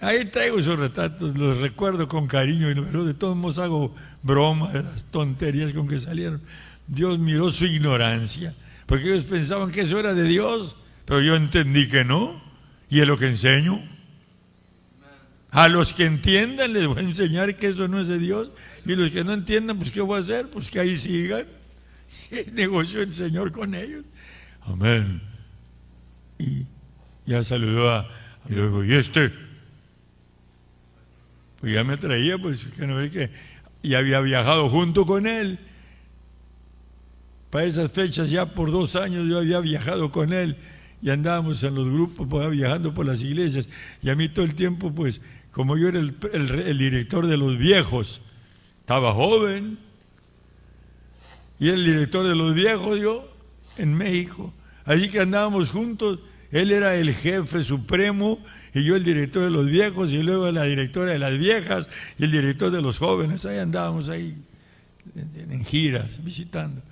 [0.00, 4.82] ahí traigo esos retratos, los recuerdo con cariño, pero de todos modos hago broma de
[4.82, 6.42] las tonterías con que salieron.
[6.86, 8.54] Dios miró su ignorancia,
[8.86, 12.40] porque ellos pensaban que eso era de Dios, pero yo entendí que no,
[12.88, 13.96] y es lo que enseño.
[15.50, 18.52] A los que entiendan les voy a enseñar que eso no es de Dios.
[18.84, 20.50] Y los que no entiendan, pues ¿qué voy a hacer?
[20.50, 21.46] Pues que ahí sigan.
[22.08, 24.04] Se negoció el Señor con ellos.
[24.62, 25.22] Amén.
[26.38, 26.66] Y
[27.26, 28.08] ya saludó a,
[28.48, 29.32] y luego, ¿y este?
[31.60, 33.30] Pues ya me traía, pues que no ve que
[33.82, 35.58] ya había viajado junto con él.
[37.50, 40.56] Para esas fechas, ya por dos años yo había viajado con él
[41.02, 43.68] y andábamos en los grupos pues, viajando por las iglesias
[44.02, 45.20] y a mí todo el tiempo pues
[45.50, 48.20] como yo era el, el director de los viejos,
[48.80, 49.78] estaba joven
[51.58, 53.30] y el director de los viejos yo
[53.78, 54.52] en México,
[54.86, 56.20] allí que andábamos juntos,
[56.50, 58.38] él era el jefe supremo
[58.72, 62.24] y yo el director de los viejos y luego la directora de las viejas y
[62.24, 64.36] el director de los jóvenes, ahí andábamos ahí
[65.14, 66.82] en giras, visitando.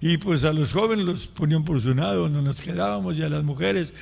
[0.00, 3.28] Y pues a los jóvenes los ponían por su lado, no nos quedábamos, y a
[3.28, 3.94] las mujeres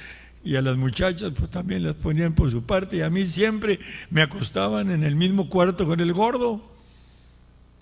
[0.44, 3.78] y a las muchachas pues también las ponían por su parte, y a mí siempre
[4.10, 6.62] me acostaban en el mismo cuarto con el gordo.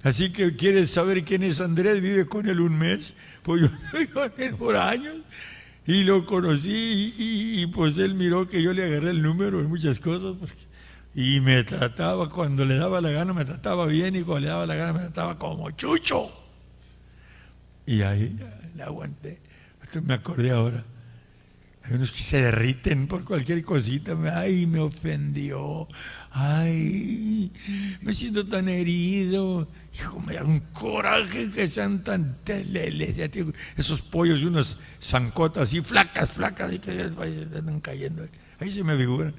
[0.03, 4.07] Así que quieres saber quién es Andrés, vive con él un mes, pues yo estoy
[4.07, 5.17] con él por años.
[5.87, 9.99] Y lo conocí y, pues él miró que yo le agarré el número en muchas
[9.99, 10.35] cosas
[11.15, 14.67] y me trataba, cuando le daba la gana me trataba bien y cuando le daba
[14.67, 16.31] la gana me trataba como chucho.
[17.87, 18.35] Y ahí
[18.75, 19.41] le aguanté.
[20.03, 20.85] me acordé ahora.
[21.85, 24.17] Hay unos que se derriten por cualquier cosita.
[24.35, 25.87] Ay, me ofendió.
[26.31, 27.53] Ay,
[28.01, 29.69] me siento tan herido.
[29.95, 33.17] Hijo, me da un coraje que sean tan teleles.
[33.77, 38.27] Esos pollos y unas zancotas así flacas, flacas, y que están cayendo.
[38.59, 39.35] Ahí se me figura.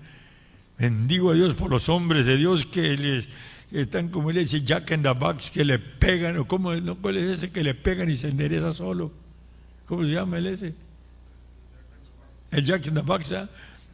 [0.77, 3.29] Bendigo a Dios por los hombres de Dios que les
[3.71, 7.39] están como él dice Jack in the Box que le pegan, o como cuál es
[7.39, 9.11] ese que le pegan y se endereza solo.
[9.85, 10.84] ¿Cómo se llama el ese?
[12.55, 13.45] El Jack in the Box, ¿eh?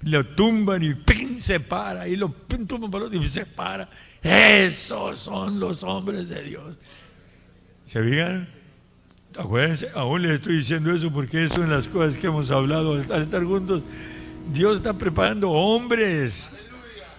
[0.04, 1.42] lo tumban y ¡pin!
[1.42, 2.68] se para, y lo ¡pin!
[2.68, 3.90] tumban para otro y se para.
[4.22, 6.78] Esos son los hombres de Dios.
[7.86, 8.48] ¿Se fijan?
[9.38, 13.22] Acuérdense, aún les estoy diciendo eso porque eso en las cosas que hemos hablado al
[13.24, 13.82] estar juntos.
[14.54, 16.50] Dios está preparando hombres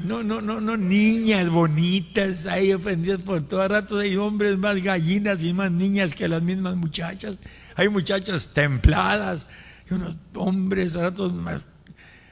[0.04, 3.98] no, no, no, no, niñas bonitas ahí ofendidas por todo rato.
[3.98, 7.38] Hay hombres más gallinas y más niñas que las mismas muchachas.
[7.76, 9.46] Hay muchachas templadas.
[9.92, 11.66] Unos hombres ratos más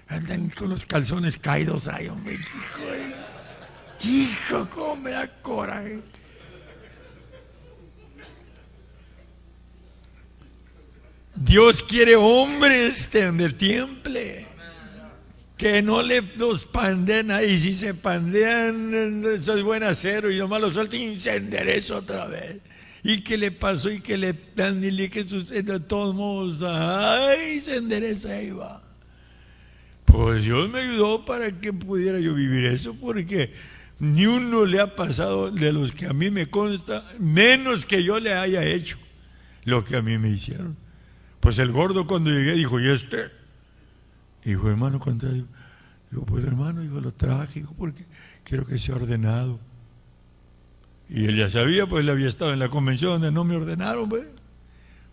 [0.09, 2.35] andan con los calzones caídos ahí, hombre.
[2.35, 6.01] Hijo, hijo, cómo me da coraje.
[11.35, 14.46] Dios quiere hombres de temple
[15.57, 20.61] que no le los panden ahí, si se pandean, eso es buen acero y nomás
[20.61, 22.57] lo suelten y se endereza otra vez.
[23.02, 23.90] ¿Y qué le pasó?
[23.90, 24.82] ¿Y qué le dan?
[24.82, 25.62] ¿Y qué sucede?
[25.62, 27.60] De todos modos, ¡ay!
[27.60, 28.82] Se endereza y va.
[30.04, 33.54] Pues Dios me ayudó para que pudiera yo vivir eso, porque
[34.00, 38.18] ni uno le ha pasado de los que a mí me consta, menos que yo
[38.18, 38.98] le haya hecho
[39.64, 40.76] lo que a mí me hicieron.
[41.38, 43.30] Pues el gordo cuando llegué dijo, ¿y este?
[44.44, 45.46] Dijo, hermano, contrario.
[46.10, 48.04] Digo, pues hermano, dijo, lo traje, porque
[48.42, 49.60] quiero que sea ordenado.
[51.11, 54.09] Y él ya sabía, pues él había estado en la convención donde no me ordenaron,
[54.09, 54.25] pues.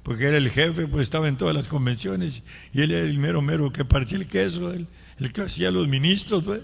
[0.03, 2.43] Porque era el jefe, pues estaba en todas las convenciones.
[2.71, 4.87] Y él era el mero mero que partía el queso, el,
[5.19, 6.61] el que hacía los ministros, pues.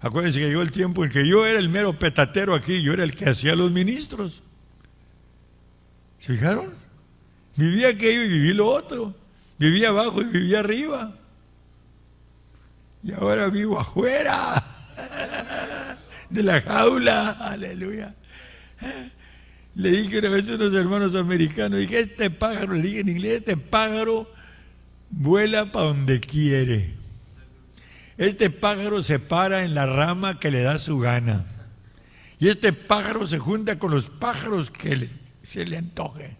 [0.00, 3.04] Acuérdense que llegó el tiempo en que yo era el mero petatero aquí, yo era
[3.04, 4.42] el que hacía los ministros.
[6.18, 6.70] ¿Se fijaron?
[7.56, 9.14] Vivía aquello y viví lo otro.
[9.58, 11.16] Vivía abajo y vivía arriba
[13.02, 14.62] y ahora vivo afuera
[16.32, 18.14] de la jaula, aleluya.
[19.74, 23.38] Le dije una vez a unos hermanos americanos, dije, este pájaro, le dije en inglés,
[23.38, 24.30] este pájaro
[25.10, 26.94] vuela para donde quiere.
[28.18, 31.44] Este pájaro se para en la rama que le da su gana.
[32.38, 35.08] Y este pájaro se junta con los pájaros que
[35.42, 36.36] se le antoje.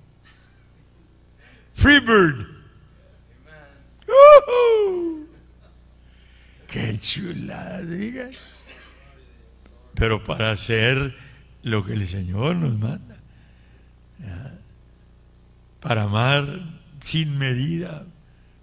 [1.75, 2.47] Free bird.
[6.69, 8.33] Qué chulada, digan.
[9.95, 11.17] Pero para hacer
[11.63, 13.17] lo que el Señor nos manda.
[15.81, 16.61] Para amar
[17.03, 18.07] sin medida,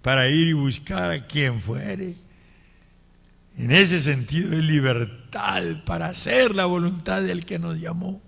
[0.02, 2.14] para ir y buscar a quien fuere.
[3.58, 8.22] En ese sentido es libertad para hacer la voluntad del que nos llamó.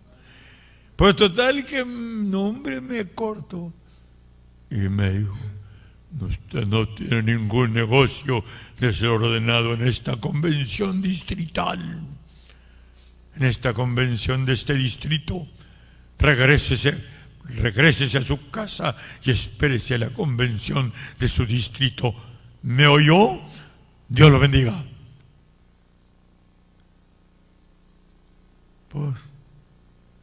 [0.97, 3.73] Pues total que nombre me corto.
[4.71, 5.37] Y me dijo,
[6.21, 8.45] Usted no tiene ningún negocio
[8.79, 12.01] de ser ordenado en esta convención distrital,
[13.37, 15.47] en esta convención de este distrito.
[16.19, 16.95] Regrésese,
[17.57, 22.15] regrésese a su casa y espérese a la convención de su distrito.
[22.63, 23.41] ¿Me oyó?
[24.09, 24.85] Dios lo bendiga.
[28.89, 29.19] Pues,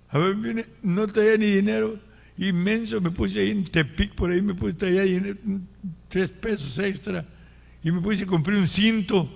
[0.10, 2.00] a ver, viene, no tenía ni dinero
[2.38, 5.36] inmenso, me puse ahí en Tepic, por ahí me puse ahí
[6.08, 7.26] tres pesos extra
[7.84, 9.30] y me puse a comprar un cinto.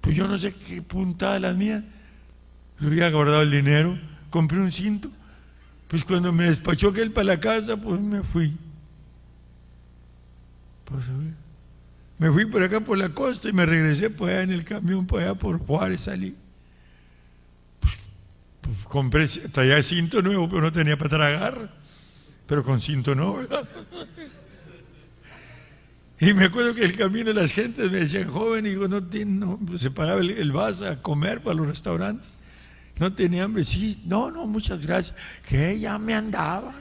[0.00, 1.84] Pues yo no sé qué puntada la mía.
[2.80, 3.98] Había guardado el dinero,
[4.30, 5.10] compré un cinto.
[5.88, 8.56] Pues cuando me despachó aquel para la casa, pues me fui.
[10.84, 11.04] Pues,
[12.18, 15.06] Me fui por acá por la costa y me regresé por allá en el camión,
[15.06, 16.36] por allá por Juárez salí.
[17.80, 17.94] Pues,
[18.60, 21.74] pues, compré, traía cinto nuevo, pero no tenía para tragar.
[22.46, 23.38] Pero con cinto no,
[26.20, 29.46] Y me acuerdo que el camino las gentes me decían, joven, y digo, no tiene,
[29.76, 32.34] se paraba el, el vas a comer para los restaurantes.
[32.98, 35.16] No tenía hambre, sí, no, no, muchas gracias.
[35.48, 36.72] Que ya me andaba.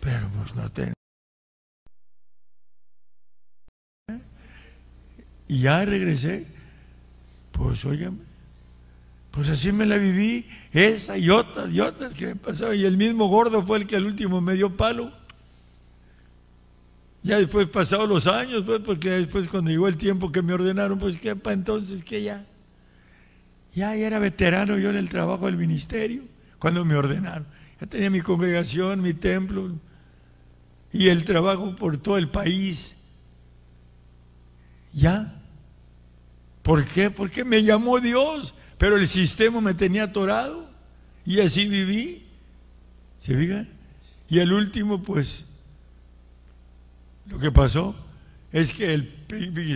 [0.00, 0.94] Pero pues no tenía.
[5.46, 6.46] Y ya regresé.
[7.52, 8.18] Pues oigan,
[9.30, 12.74] pues así me la viví, esa y otras y otras que me pasaba.
[12.74, 15.12] Y el mismo gordo fue el que al último me dio palo.
[17.22, 20.98] Ya después pasados los años, pues, porque después cuando llegó el tiempo que me ordenaron,
[20.98, 22.44] pues que para entonces que ya,
[23.74, 26.22] ya, era veterano yo en el trabajo del ministerio,
[26.58, 27.46] cuando me ordenaron.
[27.80, 29.72] Ya tenía mi congregación, mi templo
[30.94, 33.10] y el trabajo por todo el país.
[34.92, 35.42] Ya.
[36.62, 37.10] ¿Por qué?
[37.10, 40.70] Porque me llamó Dios, pero el sistema me tenía atorado
[41.26, 42.24] y así viví.
[43.18, 43.68] ¿Se fijan?
[44.28, 45.60] Y el último, pues,
[47.26, 47.96] lo que pasó
[48.52, 49.08] es que el,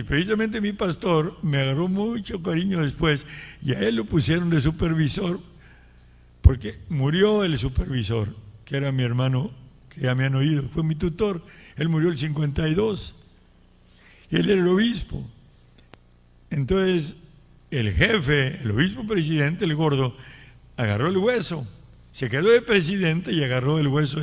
[0.07, 3.25] precisamente mi pastor me agarró mucho cariño después
[3.61, 5.39] y a él lo pusieron de supervisor
[6.41, 8.35] porque murió el supervisor,
[8.65, 9.51] que era mi hermano,
[9.89, 11.43] que ya me han oído, fue mi tutor.
[11.75, 13.25] Él murió el 52
[14.31, 15.27] y él era el obispo.
[16.49, 17.31] Entonces,
[17.71, 20.15] el jefe, el obispo presidente, el gordo,
[20.77, 21.67] agarró el hueso,
[22.11, 24.21] se quedó de presidente y agarró el hueso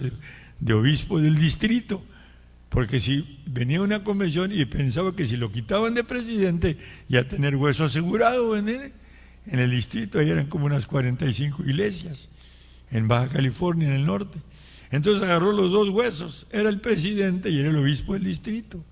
[0.59, 2.03] de obispo del distrito.
[2.77, 6.77] Porque si venía una convención y pensaba que si lo quitaban de presidente,
[7.09, 8.93] ya tener hueso asegurado en el,
[9.47, 12.29] en el distrito, ahí eran como unas 45 iglesias,
[12.91, 14.41] en Baja California, en el norte.
[14.91, 18.85] Entonces agarró los dos huesos, era el presidente y era el obispo del distrito.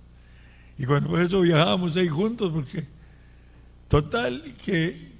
[0.78, 2.86] Y cuando por eso viajábamos ahí juntos, porque
[3.88, 5.12] total que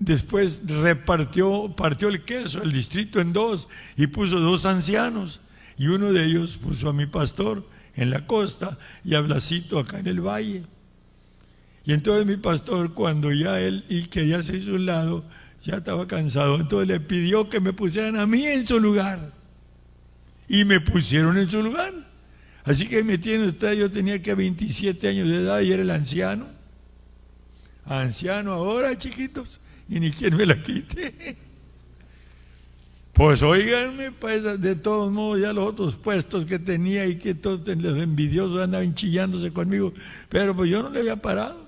[0.00, 5.40] después repartió, partió el queso, el distrito en dos, y puso dos ancianos,
[5.78, 9.98] y uno de ellos puso a mi pastor, en la costa y a Blasito acá
[9.98, 10.64] en el valle.
[11.84, 15.24] Y entonces mi pastor, cuando ya él y quería hacerse un lado,
[15.62, 19.32] ya estaba cansado, entonces le pidió que me pusieran a mí en su lugar.
[20.48, 21.92] Y me pusieron en su lugar.
[22.64, 25.90] Así que me tiene usted, yo tenía que 27 años de edad y era el
[25.90, 26.46] anciano.
[27.84, 31.36] Anciano ahora, chiquitos, y ni quien me la quite.
[33.14, 37.60] Pues oiganme, pues de todos modos ya los otros puestos que tenía y que todos
[37.68, 39.92] los envidiosos andaban chillándose conmigo,
[40.28, 41.64] pero pues yo no le había parado.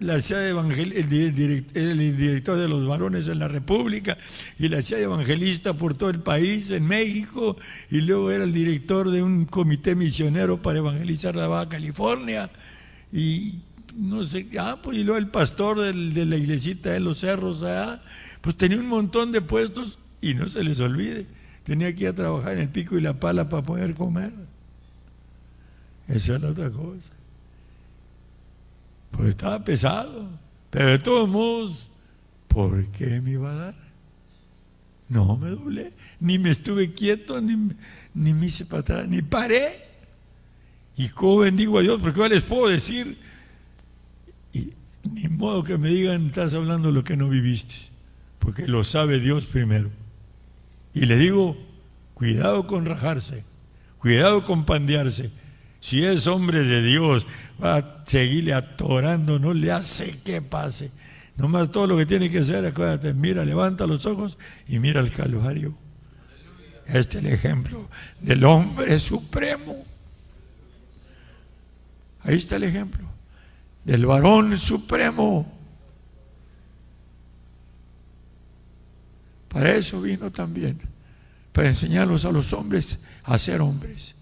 [0.00, 4.18] La de evangel el, director de los varones en la República
[4.58, 7.56] y la de evangelista por todo el país, en México,
[7.90, 12.50] y luego era el director de un comité misionero para evangelizar la Baja California,
[13.10, 13.60] y
[13.96, 18.02] no sé, ah, pues y luego el pastor de la iglesita de los cerros allá
[18.42, 21.26] pues tenía un montón de puestos y no se les olvide,
[21.62, 24.32] tenía que ir a trabajar en el pico y la pala para poder comer.
[26.08, 27.12] Esa es la otra cosa.
[29.12, 30.28] Pues estaba pesado,
[30.70, 31.90] pero de todos modos,
[32.48, 33.74] ¿por qué me iba a dar?
[35.08, 37.56] No me doblé, ni me estuve quieto, ni,
[38.12, 39.88] ni me hice para atrás, ni paré.
[40.96, 43.16] Y cómo bendigo a Dios, porque yo les puedo decir,
[44.52, 44.72] y
[45.08, 47.91] ni modo que me digan, estás hablando lo que no viviste
[48.42, 49.88] porque lo sabe Dios primero.
[50.92, 51.56] Y le digo,
[52.12, 53.44] cuidado con rajarse,
[53.98, 55.30] cuidado con pandearse.
[55.78, 57.26] Si es hombre de Dios,
[57.62, 60.90] va a seguirle atorando, no le hace que pase.
[61.36, 64.36] Nomás todo lo que tiene que hacer, acuérdate, mira, levanta los ojos
[64.66, 65.74] y mira el Calvario.
[66.86, 67.88] Este es el ejemplo
[68.20, 69.76] del hombre supremo.
[72.24, 73.06] Ahí está el ejemplo
[73.84, 75.61] del varón supremo.
[79.52, 80.80] Para eso vino también,
[81.52, 84.14] para enseñarlos a los hombres a ser hombres.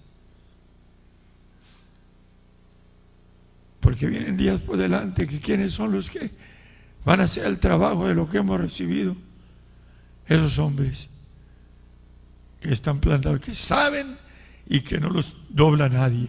[3.78, 6.32] Porque vienen días por delante que quiénes son los que
[7.04, 9.16] van a hacer el trabajo de lo que hemos recibido.
[10.26, 11.10] Esos hombres
[12.60, 14.18] que están plantados, que saben
[14.66, 16.28] y que no los dobla nadie.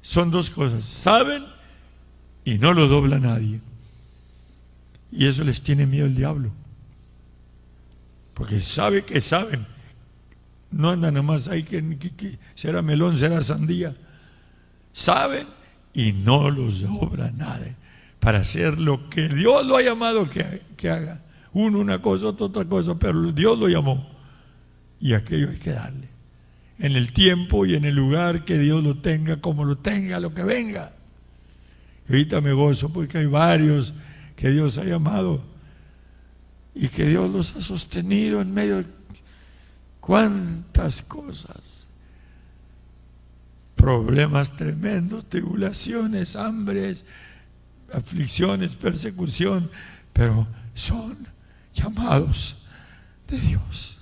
[0.00, 1.44] Son dos cosas, saben
[2.46, 3.60] y no lo dobla nadie.
[5.10, 6.61] Y eso les tiene miedo el diablo
[8.34, 9.66] porque sabe que saben.
[10.70, 13.94] No andan nada más ahí que, será melón, será sandía.
[14.92, 15.46] Saben
[15.92, 17.76] y no los sobra nada
[18.18, 21.22] para hacer lo que Dios lo ha llamado que, que haga.
[21.52, 24.08] Uno una cosa, otra otra cosa, pero Dios lo llamó.
[25.00, 26.08] Y aquello hay que darle.
[26.78, 30.34] en el tiempo y en el lugar que Dios lo tenga, como lo tenga, lo
[30.34, 30.94] que venga.
[32.08, 33.94] Y ahorita me gozo porque hay varios
[34.36, 35.51] que Dios ha llamado
[36.74, 38.86] y que Dios los ha sostenido en medio de
[40.00, 41.86] cuántas cosas.
[43.76, 47.04] Problemas tremendos, tribulaciones, hambres,
[47.92, 49.70] aflicciones, persecución,
[50.12, 51.16] pero son
[51.74, 52.66] llamados
[53.28, 53.96] de Dios.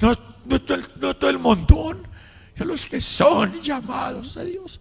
[0.00, 0.12] No,
[0.60, 2.02] todo, el, montón,
[2.58, 4.80] a los que son llamados de Dios,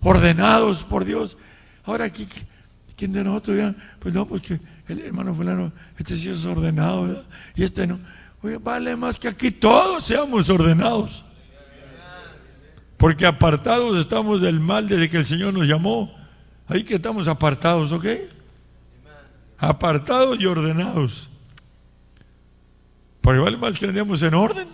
[0.00, 1.36] ordenados por Dios.
[1.84, 3.74] Ahora, ¿quién de nosotros?
[3.98, 7.24] Pues no, pues que el hermano fulano, este sí es ordenado,
[7.54, 7.98] y este no.
[8.42, 11.24] Oye, vale más que aquí todos seamos ordenados.
[12.98, 16.14] Porque apartados estamos del mal desde que el Señor nos llamó.
[16.66, 18.06] Ahí que estamos apartados, ¿ok?
[19.58, 21.28] Apartados y ordenados.
[23.20, 24.68] Porque vale más que andemos en orden.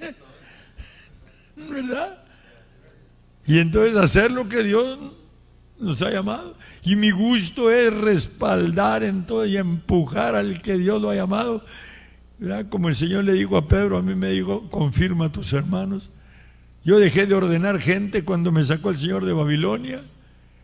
[1.56, 2.18] ¿Verdad?
[3.44, 4.98] Y entonces hacer lo que Dios
[5.80, 6.54] nos ha llamado.
[6.84, 11.64] Y mi gusto es respaldar en todo y empujar al que Dios lo ha llamado.
[12.70, 16.10] Como el Señor le dijo a Pedro, a mí me dijo, confirma a tus hermanos.
[16.84, 20.02] Yo dejé de ordenar gente cuando me sacó el Señor de Babilonia.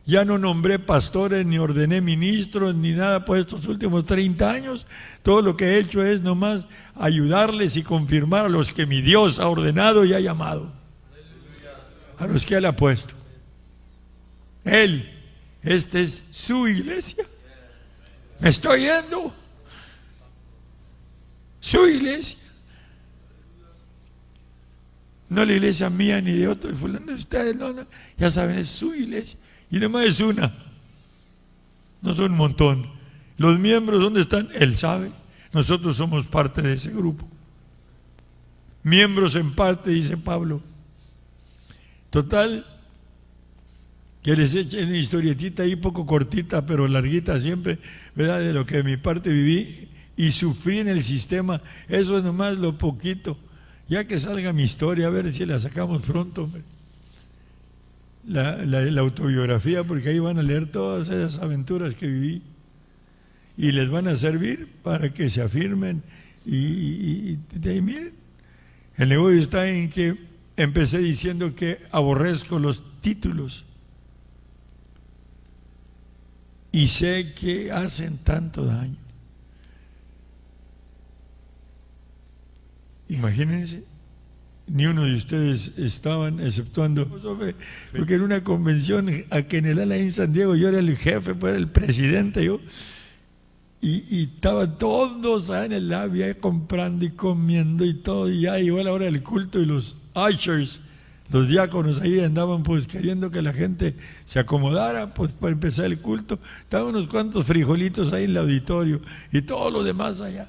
[0.07, 4.87] Ya no nombré pastores, ni ordené ministros, ni nada por estos últimos 30 años.
[5.23, 9.41] Todo lo que he hecho es nomás ayudarles y confirmar a los que mi Dios
[9.41, 10.71] ha ordenado y ha llamado.
[12.19, 13.15] A los que Él ha puesto.
[14.65, 15.11] Él,
[15.63, 17.25] esta es su iglesia.
[18.41, 19.33] Me estoy yendo.
[21.61, 22.39] Su iglesia.
[25.29, 27.87] No la iglesia mía ni de otro, fulano de ustedes, no, no.
[28.19, 29.39] Ya saben, es su iglesia.
[29.71, 30.53] Y nomás es una.
[32.03, 32.91] No son un montón.
[33.37, 34.51] Los miembros, ¿dónde están?
[34.55, 35.11] Él sabe.
[35.53, 37.27] Nosotros somos parte de ese grupo.
[38.83, 40.61] Miembros en parte, dice Pablo.
[42.11, 42.67] Total,
[44.25, 47.79] que les echen una historietita ahí poco cortita, pero larguita siempre,
[48.15, 48.41] ¿verdad?
[48.41, 51.61] De lo que de mi parte viví y sufrí en el sistema.
[51.91, 53.37] Eso es nomás lo poquito.
[53.87, 56.49] Ya que salga mi historia, a ver si la sacamos pronto.
[58.27, 58.63] La,
[58.99, 62.41] autobiografía porque ahí van a leer todas esas aventuras que viví
[63.59, 66.03] y les van a servir para que se afirmen
[66.47, 68.13] y, miren,
[68.97, 70.17] el negocio está en que
[70.57, 73.67] empecé diciendo que aborrezco los títulos
[76.75, 78.97] y sé que hacen tanto daño.
[83.09, 83.85] Imagínense
[84.67, 87.07] ni uno de ustedes estaban, exceptuando,
[87.97, 90.97] porque en una convención a que en el ala en San Diego yo era el
[90.97, 92.45] jefe, pues era el presidente
[93.81, 98.83] y, y estaban todos en el labia comprando y comiendo y todo, y ya llegó
[98.83, 100.81] la hora del culto y los ushers,
[101.31, 105.99] los diáconos ahí andaban pues queriendo que la gente se acomodara pues para empezar el
[105.99, 109.01] culto, estaban unos cuantos frijolitos ahí en el auditorio
[109.33, 110.49] y todos los demás allá.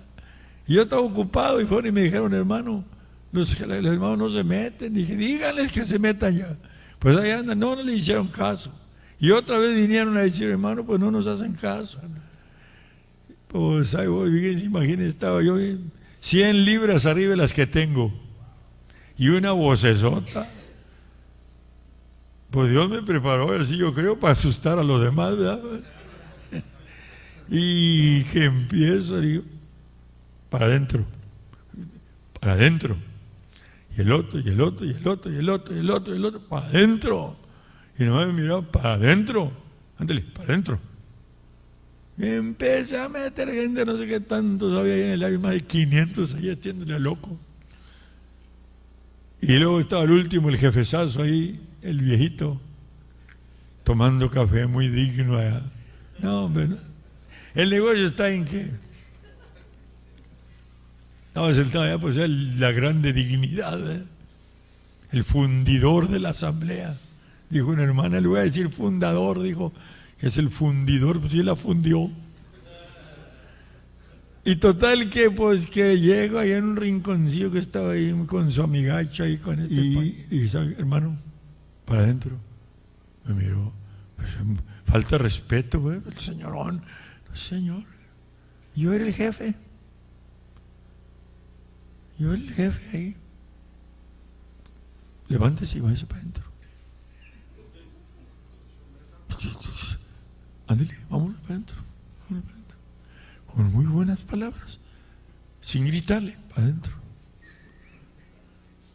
[0.67, 2.83] Y yo estaba ocupado y fueron y me dijeron, hermano,
[3.31, 4.93] los, hermanos no se meten.
[4.93, 6.57] Dije, díganles que se metan ya.
[6.99, 8.73] Pues ahí andan, no, no le hicieron caso.
[9.19, 11.99] Y otra vez vinieron a decir, hermano, pues no nos hacen caso.
[13.47, 14.07] Pues ahí
[14.63, 15.57] imagínense, estaba yo
[16.19, 18.11] 100 libras arriba de las que tengo.
[19.17, 20.49] Y una vocesota.
[22.51, 25.61] Pues Dios me preparó así, yo creo, para asustar a los demás, ¿verdad?
[27.49, 29.43] Y que empiezo, digo,
[30.49, 31.05] para adentro,
[32.39, 32.95] para adentro
[33.97, 36.13] y el otro, y el otro, y el otro, y el otro, y el otro,
[36.13, 37.37] y el otro, para adentro.
[37.97, 39.51] Y no me miraba para adentro.
[39.97, 40.79] Ándale, para adentro.
[42.17, 45.53] Y empecé a meter gente, no sé qué tantos había ahí en el labio, más
[45.53, 47.37] de 500 ahí haciéndole a loco.
[49.41, 52.59] Y luego estaba el último, el jefezazo ahí, el viejito,
[53.83, 55.61] tomando café muy digno allá.
[56.19, 56.77] No, pero
[57.53, 58.71] el negocio está en que
[61.27, 64.03] estaba sentado allá, pues la grande dignidad, ¿eh?
[65.11, 66.97] el fundidor de la asamblea.
[67.49, 69.71] Dijo una hermana, le voy a decir fundador, dijo,
[70.19, 72.09] que es el fundidor, pues sí la fundió.
[74.43, 78.61] Y total que pues que llego ahí en un rinconcillo que estaba ahí con su
[78.61, 80.45] amigacha y con este y, y
[80.77, 81.17] hermano,
[81.85, 82.37] para adentro.
[83.25, 83.71] Me miró,
[84.15, 84.29] pues,
[84.85, 86.83] falta respeto, güey, el señorón.
[87.33, 87.83] señor,
[88.75, 89.55] yo era el jefe.
[92.17, 93.15] Yo el jefe ahí.
[95.27, 96.45] Levántese y váyase para adentro.
[100.67, 101.77] Ándale, vámonos para adentro.
[102.23, 102.77] Vámonos para adentro.
[103.47, 104.79] Con muy buenas palabras.
[105.61, 106.93] Sin gritarle, para adentro.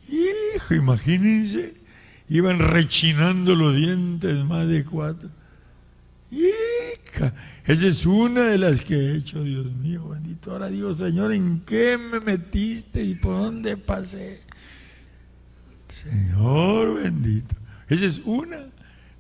[0.09, 1.80] Hijo, imagínense,
[2.31, 5.29] iban rechinando los dientes más de cuatro.
[6.31, 7.35] Hija,
[7.67, 10.53] esa es una de las que he hecho, Dios mío, bendito.
[10.53, 14.43] Ahora digo, Señor, ¿en qué me metiste y por dónde pasé?
[15.93, 17.57] Señor bendito.
[17.89, 18.69] Esa es una.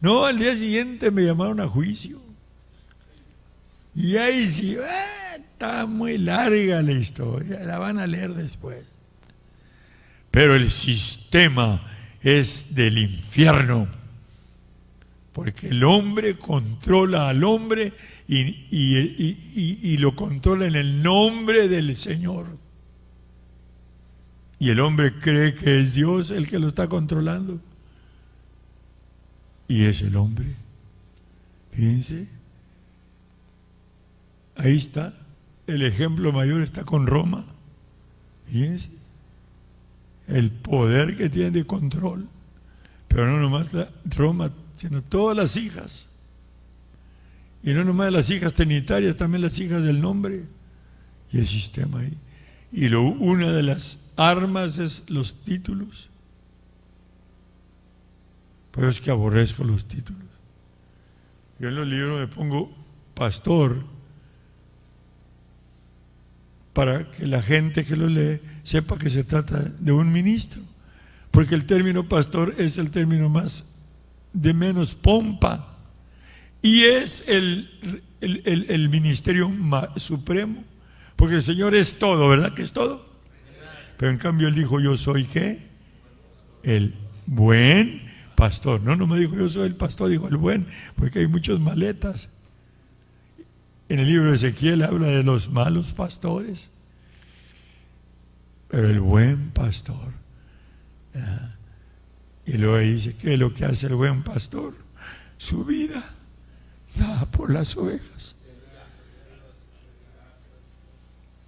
[0.00, 2.20] No, al día siguiente me llamaron a juicio.
[3.92, 8.84] Y ahí sí, eh, está muy larga la historia, la van a leer después.
[10.30, 11.89] Pero el sistema
[12.22, 13.88] es del infierno,
[15.32, 17.92] porque el hombre controla al hombre
[18.28, 22.46] y, y, lo controla en el nombre del Señor.
[24.58, 27.58] Y el hombre cree que es Dios el que lo está controlando.
[29.68, 30.54] Y es el hombre.
[31.72, 32.28] Fíjense.
[34.56, 35.14] Ahí está.
[35.66, 37.46] El ejemplo mayor está con Roma.
[38.50, 38.99] Fíjense.
[40.30, 42.28] El poder que tiene de control.
[43.08, 43.76] Pero no nomás
[44.16, 46.06] Roma, sino todas las hijas.
[47.62, 50.44] Y no nomás las hijas trinitarias, también las hijas del nombre.
[51.32, 52.16] Y el sistema ahí.
[52.72, 56.08] Y lo, una de las armas es los títulos.
[58.70, 60.22] Pero es que aborrezco los títulos.
[61.58, 62.72] Yo en los libros me pongo
[63.14, 63.84] pastor
[66.72, 70.60] para que la gente que lo lee sepa que se trata de un ministro.
[71.30, 73.76] Porque el término pastor es el término más
[74.32, 75.78] de menos pompa
[76.62, 79.50] y es el, el, ministerio
[79.96, 80.62] supremo,
[81.16, 83.08] porque el Señor es todo, ¿verdad que es todo?
[83.96, 85.58] Pero en cambio Él dijo, yo soy qué?
[86.62, 86.94] El
[87.26, 88.82] buen pastor.
[88.82, 90.66] No, no me dijo yo soy el pastor, dijo el buen,
[90.96, 92.39] porque hay muchas maletas.
[93.91, 96.70] En el libro de Ezequiel habla de los malos pastores,
[98.68, 100.12] pero el buen pastor.
[102.47, 104.74] Y luego dice, ¿qué es lo que hace el buen pastor?
[105.38, 106.09] Su vida
[106.97, 108.36] da por las ovejas.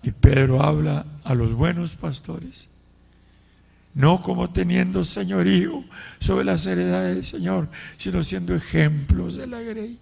[0.02, 2.68] Y Pedro habla a los buenos pastores,
[3.94, 5.84] no como teniendo señorío
[6.18, 7.68] sobre las heredades del Señor,
[7.98, 10.00] sino siendo ejemplos de la grey.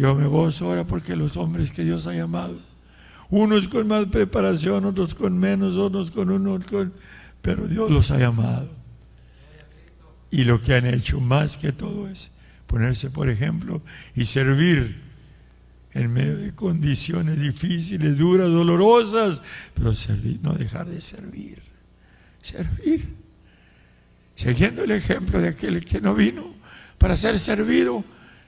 [0.00, 2.58] Yo me gozo ahora porque los hombres que Dios ha llamado,
[3.28, 6.94] unos con más preparación, otros con menos, otros con uno, con,
[7.42, 8.70] pero Dios los ha llamado.
[10.30, 12.30] Y lo que han hecho más que todo es
[12.66, 13.82] ponerse, por ejemplo,
[14.14, 15.02] y servir
[15.92, 19.42] en medio de condiciones difíciles, duras, dolorosas,
[19.74, 21.60] pero servir, no dejar de servir,
[22.40, 23.06] servir,
[24.34, 26.54] siguiendo el ejemplo de aquel que no vino
[26.96, 28.02] para ser servido,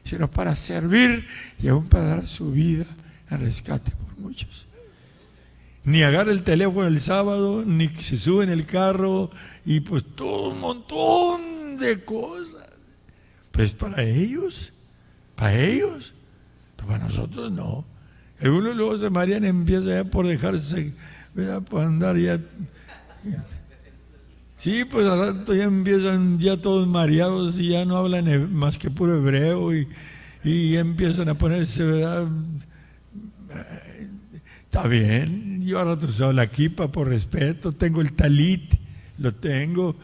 [0.05, 1.27] sino para servir
[1.61, 2.87] y aún para dar su vida
[3.31, 4.67] en rescate por muchos.
[5.85, 9.31] Ni agarra el teléfono el sábado, ni se sube en el carro
[9.65, 12.69] y pues todo un montón de cosas.
[13.51, 14.73] Pues para ellos,
[15.35, 16.15] para ellos,
[16.77, 17.85] pero para nosotros no.
[18.41, 20.93] Algunos luego se marían empieza ya por dejarse,
[21.69, 22.41] por andar ya.
[24.63, 29.17] Sí, pues rato ya empiezan ya todos mareados y ya no hablan más que puro
[29.17, 29.89] hebreo y,
[30.45, 32.29] y empiezan a ponerse, ¿verdad?
[34.63, 38.75] Está bien, yo ahora usado la kipa por respeto, tengo el talit,
[39.19, 39.97] lo tengo,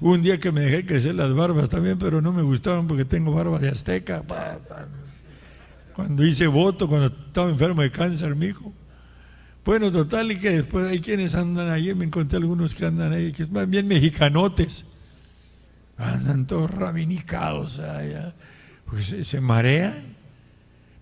[0.00, 3.32] un día que me dejé crecer las barbas también, pero no me gustaban porque tengo
[3.32, 4.24] barba de azteca.
[5.94, 8.72] Cuando hice voto, cuando estaba enfermo de cáncer, mi hijo.
[9.64, 13.32] Bueno, total, y que después hay quienes andan ahí, me encontré algunos que andan ahí,
[13.32, 14.84] que es más bien mexicanotes.
[15.98, 18.34] Andan todos rabinicados allá,
[18.86, 20.16] porque se, se marean.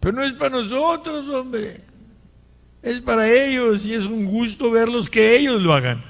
[0.00, 1.80] Pero no es para nosotros, hombre.
[2.82, 6.02] Es para ellos y es un gusto verlos que ellos lo hagan.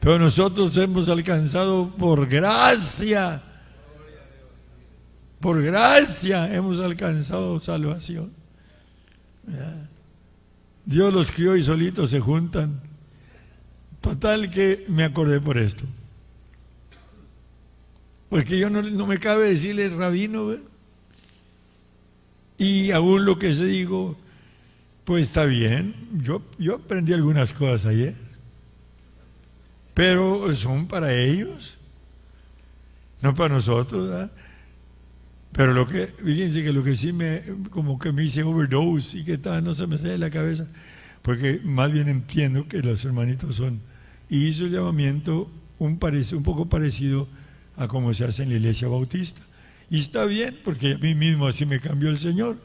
[0.00, 3.40] Pero nosotros hemos alcanzado por gracia,
[5.38, 8.32] por gracia hemos alcanzado salvación.
[10.84, 12.80] Dios los crió y solitos se juntan.
[14.00, 15.84] Total que me acordé por esto.
[18.28, 20.56] Porque yo no, me cabe decirle rabino.
[22.58, 24.16] Y aún lo que se digo,
[25.04, 25.94] pues está bien.
[26.14, 28.32] Yo, yo aprendí algunas cosas ayer
[29.94, 31.76] pero son para ellos,
[33.20, 34.30] no para nosotros.
[35.52, 39.24] Pero lo que, fíjense que lo que sí me, como que me hice overdose y
[39.24, 40.66] que tal, no se me sale de la cabeza,
[41.20, 43.80] porque más bien entiendo que los hermanitos son.
[44.30, 47.28] Y hizo el llamamiento un, un poco parecido
[47.76, 49.42] a como se hace en la iglesia bautista.
[49.90, 52.56] Y está bien, porque a mí mismo así me cambió el Señor.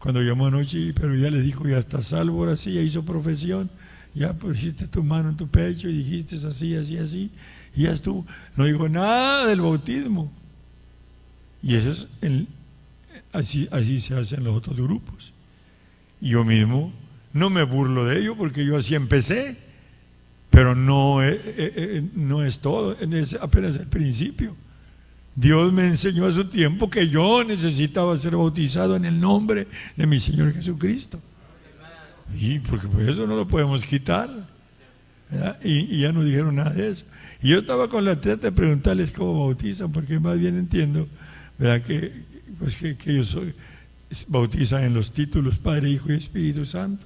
[0.00, 3.70] Cuando llamó anoche, pero ya le dijo, ya está salvo, ahora sí, ya hizo profesión
[4.16, 7.30] ya pusiste tu mano en tu pecho y dijiste así, así, así,
[7.74, 8.24] y ya estuvo.
[8.56, 10.32] No dijo nada del bautismo.
[11.62, 12.46] Y eso es el,
[13.32, 15.32] así, así se hacen los otros grupos.
[16.20, 16.92] Yo mismo
[17.32, 19.56] no me burlo de ello porque yo así empecé,
[20.50, 24.56] pero no, eh, eh, eh, no es todo, es apenas el principio.
[25.34, 30.06] Dios me enseñó a su tiempo que yo necesitaba ser bautizado en el nombre de
[30.06, 31.20] mi Señor Jesucristo.
[32.34, 34.30] Y porque por eso no lo podemos quitar.
[35.62, 37.04] Y, ya no dijeron nada de eso.
[37.42, 41.06] Y yo estaba con la teta de preguntarles cómo bautizan, porque más bien entiendo
[41.58, 41.82] ¿verdad?
[41.82, 42.12] Que,
[42.58, 43.36] pues que, que ellos
[44.28, 47.04] bautizan en los títulos Padre, Hijo y Espíritu Santo.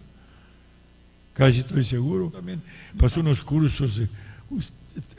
[1.34, 2.30] Casi estoy seguro.
[2.30, 2.60] También
[2.98, 4.02] pasó unos cursos,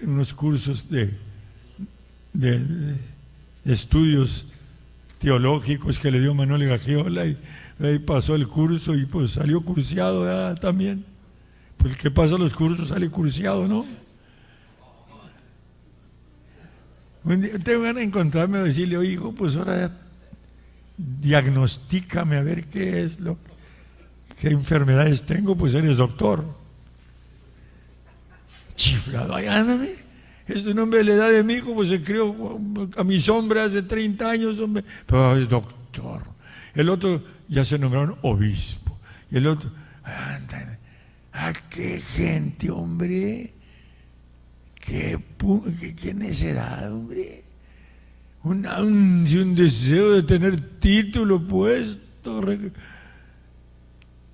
[0.04, 1.14] unos cursos de,
[2.34, 2.96] de,
[3.66, 4.54] estudios
[5.20, 7.38] teológicos que le dio Manuel Gagiola y
[7.80, 11.06] ahí pasó el curso y pues salió cursiado también.
[11.78, 13.86] Pues que pasa los cursos sale cursiado, ¿no?
[17.24, 19.92] Tengo ganas de encontrarme y decirle, hijo, pues ahora
[20.98, 23.38] diagnostícame a ver qué es lo
[24.42, 26.44] qué enfermedades tengo, pues eres doctor.
[28.74, 29.96] Chiflado, ay, ándame.
[30.48, 32.60] Es un hombre de la edad de mi hijo, pues se crió
[32.98, 34.84] a mi sombra hace 30 años, hombre.
[35.06, 36.24] Pero es doctor.
[36.74, 38.98] El otro ya se nombraron obispo.
[39.30, 39.70] Y el otro,
[40.04, 40.80] ándame.
[41.34, 43.54] ¿A qué gente, hombre?
[44.82, 45.20] ¿Qué,
[46.02, 47.44] qué, necedad, hombre?
[48.44, 52.42] Un ansia, un deseo de tener título puesto.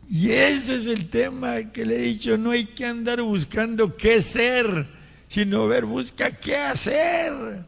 [0.09, 4.21] Y ese es el tema que le he dicho, no hay que andar buscando qué
[4.21, 4.87] ser,
[5.27, 7.65] sino ver, busca qué hacer.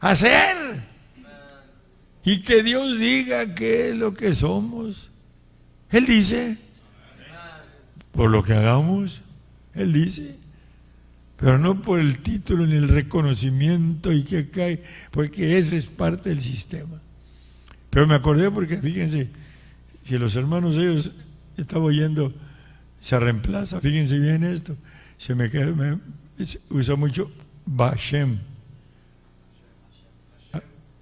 [0.00, 0.82] Hacer.
[2.24, 5.10] Y que Dios diga qué es lo que somos.
[5.90, 6.56] Él dice,
[8.12, 9.20] por lo que hagamos,
[9.74, 10.41] Él dice
[11.42, 14.80] pero no por el título ni el reconocimiento y que cae,
[15.10, 17.02] porque ese es parte del sistema.
[17.90, 19.28] Pero me acordé porque fíjense,
[20.04, 21.10] si los hermanos ellos
[21.56, 22.32] estaban oyendo,
[23.00, 24.76] se reemplaza, fíjense bien esto,
[25.16, 25.98] se me queda,
[26.70, 27.28] usa mucho
[27.66, 28.38] Bashem,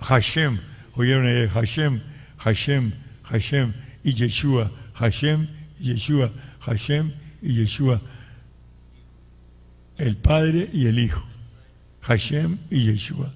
[0.01, 0.59] Hashem,
[0.95, 2.01] oyeron ahí, Hashem,
[2.38, 7.12] Hashem, Hashem y Yeshua, Hashem y Yeshua, Hashem
[7.43, 8.01] y Yeshua
[10.01, 11.23] el Padre y el Hijo,
[12.03, 13.33] Hashem y Yeshua.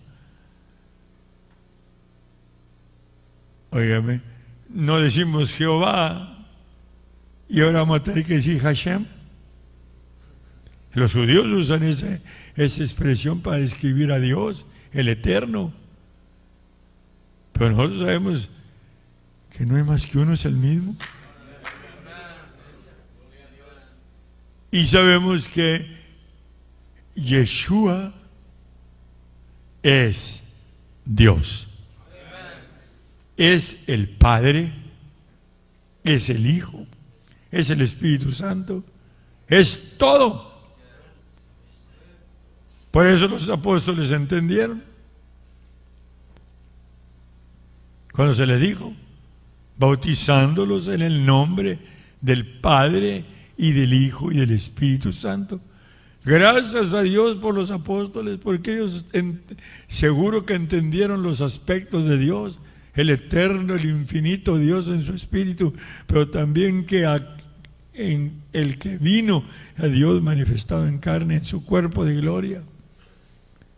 [3.71, 4.21] Óigame,
[4.69, 6.47] no decimos Jehová
[7.49, 9.05] y ahora vamos a tener que decir Hashem.
[10.95, 12.19] Los judíos usan esa,
[12.57, 15.73] esa expresión para describir a Dios, el Eterno.
[17.53, 18.49] Pero nosotros sabemos
[19.57, 20.97] que no hay más que uno, es el mismo.
[24.71, 26.04] Y sabemos que
[27.15, 28.13] Yeshua
[29.83, 30.67] es
[31.05, 31.69] Dios.
[33.37, 34.73] Es el Padre,
[36.05, 36.87] es el Hijo,
[37.51, 38.85] es el Espíritu Santo,
[39.49, 40.55] es todo.
[42.91, 44.83] Por eso los apóstoles entendieron.
[48.13, 48.95] Cuando se les dijo,
[49.77, 51.81] bautizándolos en el nombre
[52.21, 53.25] del Padre
[53.57, 55.61] y del Hijo y del Espíritu Santo.
[56.25, 59.07] Gracias a Dios por los apóstoles, porque ellos
[59.89, 62.61] seguro que entendieron los aspectos de Dios,
[62.95, 65.75] el eterno, el infinito Dios en su espíritu,
[66.07, 67.07] pero también que
[67.93, 69.45] en el que vino
[69.77, 72.63] a Dios manifestado en carne, en su cuerpo de gloria.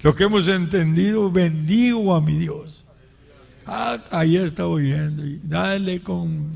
[0.00, 2.84] Lo que hemos entendido, bendigo a mi Dios.
[3.66, 6.52] Ah, ayer estaba oyendo, dale con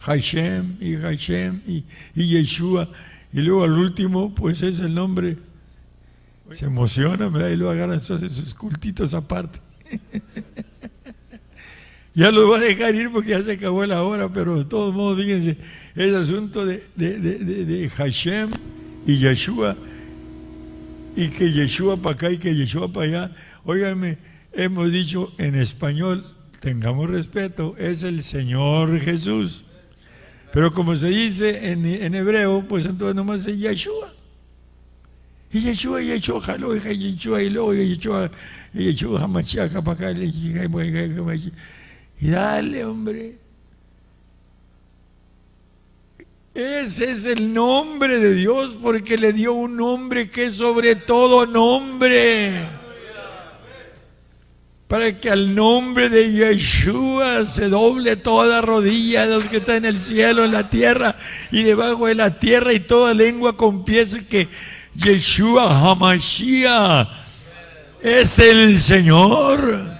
[0.00, 1.84] Hashem y Hashem y,
[2.14, 2.88] y Yeshua.
[3.34, 5.36] Y luego al último, pues es el nombre.
[6.52, 7.48] Se emociona, ¿verdad?
[7.48, 9.58] Y luego agarra sus cultitos aparte.
[12.14, 14.94] ya lo va a dejar ir porque ya se acabó la hora, pero de todos
[14.94, 15.58] modos, fíjense,
[15.96, 18.50] es asunto de, de, Hashem
[19.04, 19.76] y Yeshua,
[21.16, 23.36] y que Yeshua para acá y que Yeshua para allá.
[23.64, 24.16] Óigame,
[24.52, 26.24] hemos dicho en español,
[26.60, 29.64] tengamos respeto, es el Señor Jesús.
[30.54, 34.14] Pero como se dice en, hebreo, pues entonces nomás es Yeshua.
[35.52, 38.30] Y Yeshua, Yeshua, jalo, y Yeshua, luego Yeshua,
[38.72, 40.12] Yeshua, Hamachiach, acá,
[42.20, 43.36] y dale, hombre.
[46.54, 51.46] Ese es el nombre de Dios porque le dio un nombre que es sobre todo
[51.46, 52.83] nombre
[54.94, 59.86] para que al nombre de Yeshua se doble toda rodilla de los que están en
[59.86, 61.16] el cielo, en la tierra
[61.50, 64.48] y debajo de la tierra y toda lengua confiese que
[64.94, 67.08] Yeshua Hamashiach
[68.04, 69.98] es el Señor.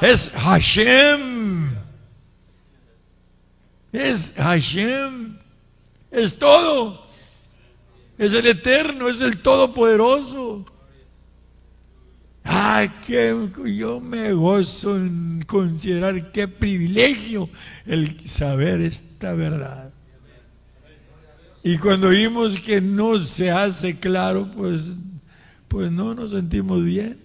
[0.00, 1.70] Es Hashem.
[3.92, 5.38] Es Hashem.
[6.10, 7.06] Es todo.
[8.18, 10.64] Es el eterno, es el todopoderoso.
[13.06, 17.48] Que yo me gozo en considerar qué privilegio
[17.86, 19.92] el saber esta verdad.
[21.62, 24.92] Y cuando vimos que no se hace claro, pues,
[25.68, 27.18] pues no nos sentimos bien.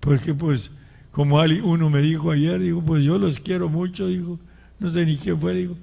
[0.00, 0.70] Porque pues,
[1.10, 4.38] como uno me dijo ayer, dijo, pues yo los quiero mucho, dijo,
[4.78, 5.76] no sé ni quién fue, dijo,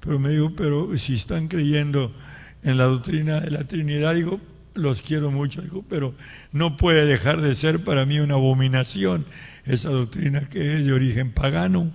[0.00, 2.12] pero me dijo, pero si están creyendo
[2.62, 4.40] en la doctrina de la Trinidad, dijo,
[4.74, 6.14] los quiero mucho, dijo, pero
[6.52, 9.26] no puede dejar de ser para mí una abominación
[9.64, 11.92] esa doctrina que es de origen pagano.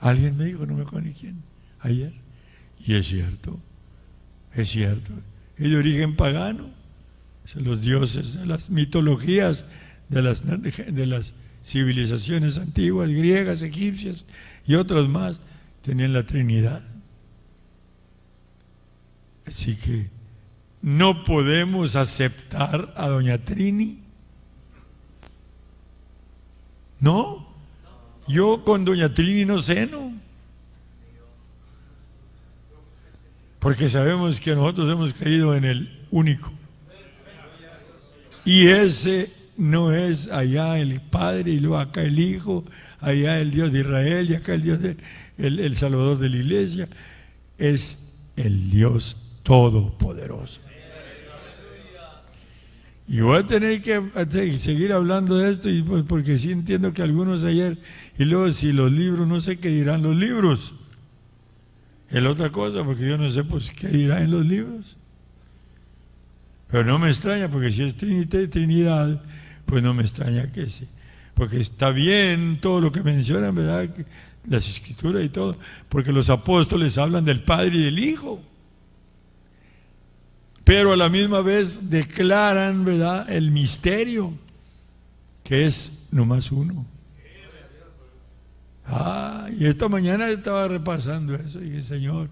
[0.00, 1.42] Alguien me dijo, no me acuerdo ni quién,
[1.80, 2.12] ayer.
[2.84, 3.60] Y es cierto,
[4.54, 5.12] es cierto.
[5.56, 6.70] Es de origen pagano.
[7.56, 9.66] Los dioses de las mitologías
[10.08, 11.34] de las, de las
[11.64, 14.26] civilizaciones antiguas, griegas, egipcias
[14.66, 15.40] y otras más,
[15.82, 16.82] tenían la Trinidad.
[19.46, 20.08] Así que
[20.82, 24.00] no podemos aceptar a doña Trini.
[26.98, 27.46] No,
[28.26, 30.12] yo con doña Trini no ceno.
[33.60, 36.50] Porque sabemos que nosotros hemos creído en el único.
[38.44, 42.64] Y ese no es allá el Padre y luego acá el Hijo,
[43.00, 44.96] allá el Dios de Israel y acá el Dios de,
[45.38, 46.88] el Salvador de la Iglesia.
[47.56, 50.61] Es el Dios Todopoderoso.
[53.12, 57.02] Y voy a tener que seguir hablando de esto y pues, porque sí entiendo que
[57.02, 57.76] algunos ayer,
[58.18, 60.72] y luego si los libros, no sé qué dirán los libros.
[62.08, 64.96] Es otra cosa, porque yo no sé pues qué dirán en los libros.
[66.70, 69.22] Pero no me extraña, porque si es Trinidad, Trinidad,
[69.66, 70.88] pues no me extraña que sí.
[71.34, 73.90] Porque está bien todo lo que mencionan, ¿verdad?
[74.48, 75.58] Las escrituras y todo,
[75.90, 78.42] porque los apóstoles hablan del Padre y del Hijo
[80.64, 84.32] pero a la misma vez declaran, ¿verdad?, el misterio,
[85.42, 86.86] que es nomás uno.
[88.86, 92.28] Ah, y esta mañana estaba repasando eso y dije, Señor,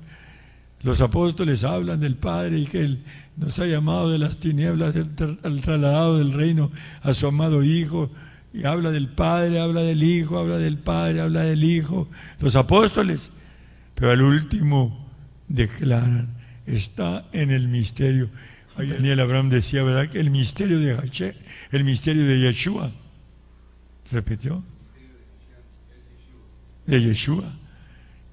[0.82, 3.02] los apóstoles hablan del Padre y que Él
[3.36, 6.70] nos ha llamado de las tinieblas al trasladado del reino
[7.02, 8.10] a su amado Hijo.
[8.52, 12.08] Y habla del Padre, habla del Hijo, habla del Padre, habla del Hijo.
[12.40, 13.30] Los apóstoles.
[13.94, 15.08] Pero al último
[15.48, 16.39] declaran
[16.74, 18.30] está en el misterio.
[18.76, 20.08] Daniel Abraham decía, ¿verdad?
[20.08, 21.34] Que el misterio de Haché,
[21.70, 22.90] el misterio de Yeshua.
[24.10, 24.62] ¿Repitió?
[26.86, 27.52] De Yeshua.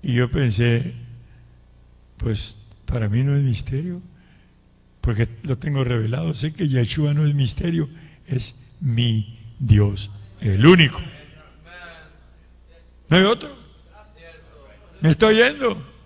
[0.01, 0.93] Y yo pensé,
[2.17, 4.01] pues para mí no es misterio,
[5.01, 6.33] porque lo tengo revelado.
[6.33, 7.89] Sé que Yeshua no es misterio,
[8.25, 10.99] es mi Dios, el único.
[13.09, 13.55] ¿No hay otro?
[15.01, 15.96] ¿Me estoy yendo?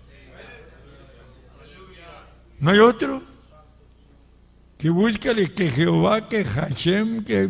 [2.62, 3.20] ¿No hay otro?
[4.78, 7.48] Que búscale que Jehová, que Hashem, que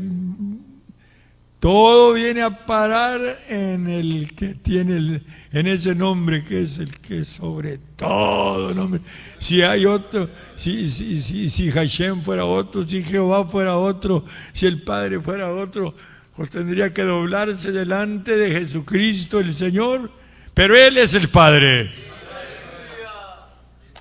[1.60, 6.98] todo viene a parar en el que tiene el, en ese nombre que es el
[6.98, 9.02] que sobre todo nombre.
[9.38, 14.64] Si hay otro, si, si, si, si Hashem fuera otro, si Jehová fuera otro, si
[14.64, 15.94] el Padre fuera otro,
[16.34, 20.10] pues tendría que doblarse delante de Jesucristo el Señor,
[20.54, 22.11] pero Él es el Padre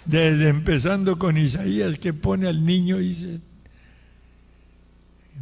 [0.05, 3.39] desde empezando con Isaías que pone al niño y dice,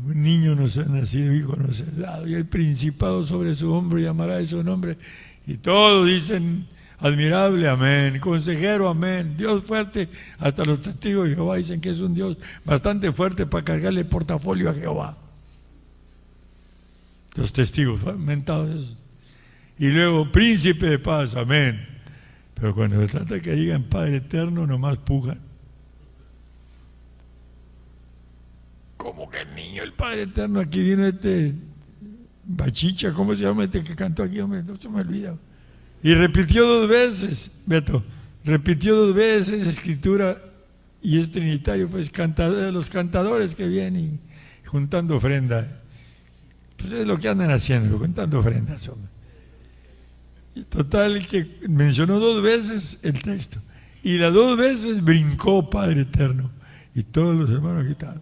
[0.06, 4.00] un niño nos ha nacido, hijo nos ha dado, y el principado sobre su hombro
[4.00, 4.98] llamará de su nombre.
[5.46, 6.68] Y todos dicen,
[7.00, 12.14] admirable, amén, consejero, amén, Dios fuerte, hasta los testigos de Jehová dicen que es un
[12.14, 15.18] Dios bastante fuerte para cargarle el portafolio a Jehová.
[17.36, 18.98] Los testigos, mentados eso.
[19.78, 21.89] Y luego, príncipe de paz, amén.
[22.60, 25.40] Pero cuando se trata que digan Padre Eterno, nomás pujan.
[28.98, 31.56] Como que el niño, el Padre Eterno, aquí vino este
[32.44, 34.40] Bachicha, ¿cómo se llama este que cantó aquí?
[34.40, 35.38] Hombre, no se me olvida.
[36.04, 38.04] Y repitió dos veces, Beto,
[38.44, 40.42] repitió dos veces escritura
[41.02, 42.12] y es trinitario, pues
[42.74, 44.20] los cantadores que vienen
[44.66, 45.82] juntando ofrenda.
[46.78, 48.88] Pues es lo que andan haciendo, juntando ofrendas.
[48.90, 49.19] Hombre.
[50.68, 53.60] Total, que mencionó dos veces el texto.
[54.04, 56.52] Y las dos veces brincó Padre Eterno.
[56.96, 58.22] Y todos los hermanos aquí estaban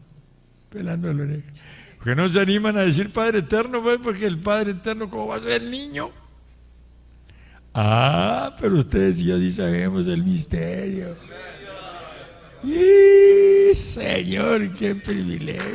[0.70, 1.50] pelando la oreja.
[1.98, 5.38] Porque no se animan a decir Padre Eterno, pues, porque el Padre Eterno, ¿cómo va
[5.38, 6.12] a ser el niño?
[7.74, 11.16] Ah, pero ustedes y yo sí sabemos el misterio.
[12.64, 15.68] Y ¡Uy, Señor, qué privilegio!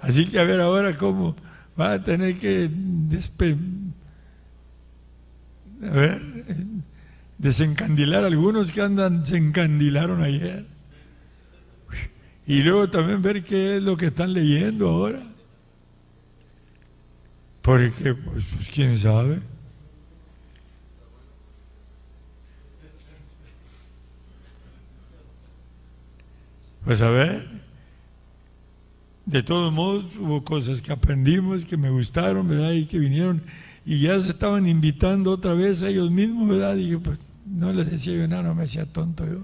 [0.00, 1.36] Así que a ver ahora cómo
[1.78, 2.70] va a tener que
[5.86, 6.22] a ver,
[7.38, 10.66] desencandilar algunos que andan, se encandilaron ayer.
[12.46, 15.22] Y luego también ver qué es lo que están leyendo ahora.
[17.62, 19.40] Porque, pues, pues quién sabe.
[26.84, 27.48] Pues a ver,
[29.24, 32.70] de todos modos hubo cosas que aprendimos, que me gustaron, ¿verdad?
[32.70, 33.42] Y que vinieron
[33.86, 36.74] y ya se estaban invitando otra vez a ellos mismos, ¿verdad?
[36.74, 39.42] Y pues no les decía yo nada, no me decía tonto yo.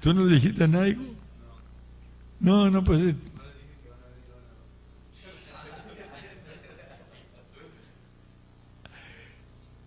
[0.00, 0.88] ¿Tú no le dijiste nada?
[2.40, 3.00] No, no, pues...
[3.00, 3.14] Eh.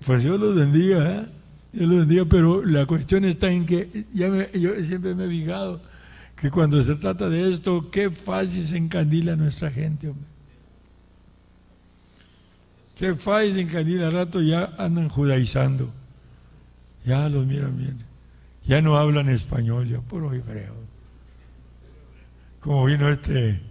[0.06, 1.26] Pues yo los bendiga, ¿eh?
[1.74, 5.82] Yo los bendiga, pero la cuestión está en que ya yo siempre me he fijado
[6.38, 10.39] que cuando se trata de esto, qué fácil se encandila nuestra gente, hombre.
[13.00, 15.90] Qué fácil se encandila, al rato ya andan judaizando.
[17.06, 17.98] Ya los miran bien.
[18.66, 20.76] Ya no hablan español, ya puro hebreo.
[22.60, 23.62] Como vino este,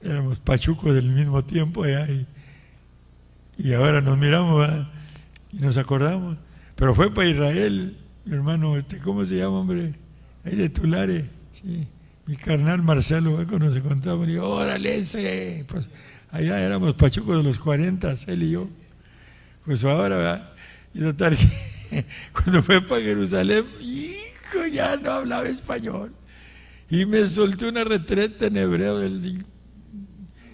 [0.00, 2.24] éramos pachucos del mismo tiempo ya y,
[3.58, 4.64] y ahora nos miramos
[5.52, 6.38] y nos acordamos.
[6.76, 9.94] Pero fue para Israel, mi hermano, este, ¿cómo se llama, hombre?
[10.44, 11.28] Ahí de Tulare.
[11.50, 11.84] Sí,
[12.26, 15.90] mi carnal Marcelo, cuando se contaba, dijo, órale ese, pues
[16.36, 18.68] allá éramos pachucos de los 40, él y yo.
[19.64, 20.52] Pues ahora, ¿verdad?
[20.94, 21.36] y total,
[22.32, 26.12] cuando fue para Jerusalén, hijo, ya no hablaba español.
[26.88, 29.44] Y me soltó una retreta en hebreo del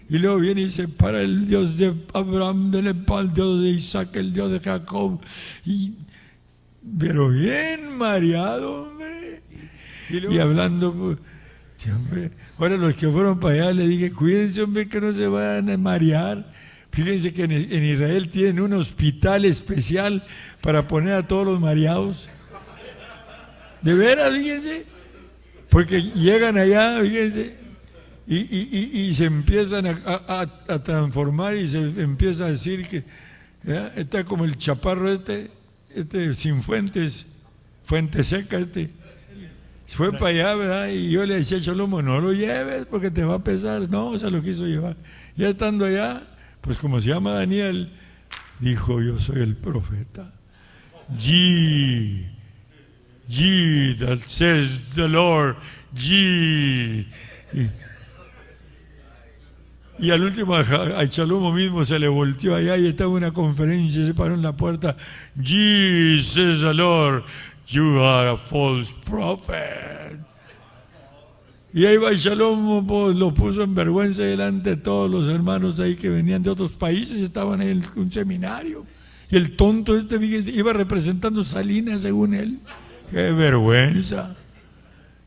[0.09, 3.69] y luego viene y se para el Dios de Abraham, de Nepal, el Dios de
[3.71, 5.19] Isaac, el Dios de Jacob.
[5.65, 5.95] Y,
[6.99, 9.43] pero bien mareado, hombre
[10.11, 11.17] y, hablando,
[12.59, 15.77] ahora los que fueron para allá le dije, cuídense, hombre, que no se vayan a
[15.77, 16.53] marear.
[16.91, 20.23] Fíjense que en, Israel tienen un hospital especial
[20.61, 22.29] para poner a todos los mareados.
[23.81, 24.85] De veras, fíjense.
[25.71, 27.57] Porque llegan allá, fíjense,
[28.27, 33.05] y, se empiezan a, transformar y se empieza a decir que
[33.97, 35.51] está como el chaparro este,
[35.95, 37.39] este sin fuentes,
[37.85, 38.91] fuente seca este
[39.97, 40.89] fue para allá, ¿verdad?
[40.89, 43.89] Y yo le decía a Cholomo, no lo lleves porque te va a pesar.
[43.89, 44.97] No, se lo quiso llevar.
[45.37, 46.23] Ya estando allá,
[46.61, 47.93] pues como se llama Daniel,
[48.61, 50.33] dijo, yo soy el profeta.
[51.19, 52.27] G,
[53.29, 55.57] G, that says the Lord,
[55.95, 57.07] G.
[59.99, 64.05] Y, al último a Chalomo mismo se le volteó allá y estaba en una conferencia,
[64.05, 64.97] se paró en la puerta,
[65.37, 67.25] says the Lord,
[67.69, 70.19] You are a false prophet.
[71.75, 72.87] Y ahí va Shalom,
[73.19, 77.21] lo puso en vergüenza delante de todos los hermanos ahí que venían de otros países,
[77.21, 78.85] estaban en un seminario.
[79.31, 80.17] Y el tonto este
[80.53, 82.59] iba representando Salinas según él.
[83.11, 84.37] ¡Qué vergüenza!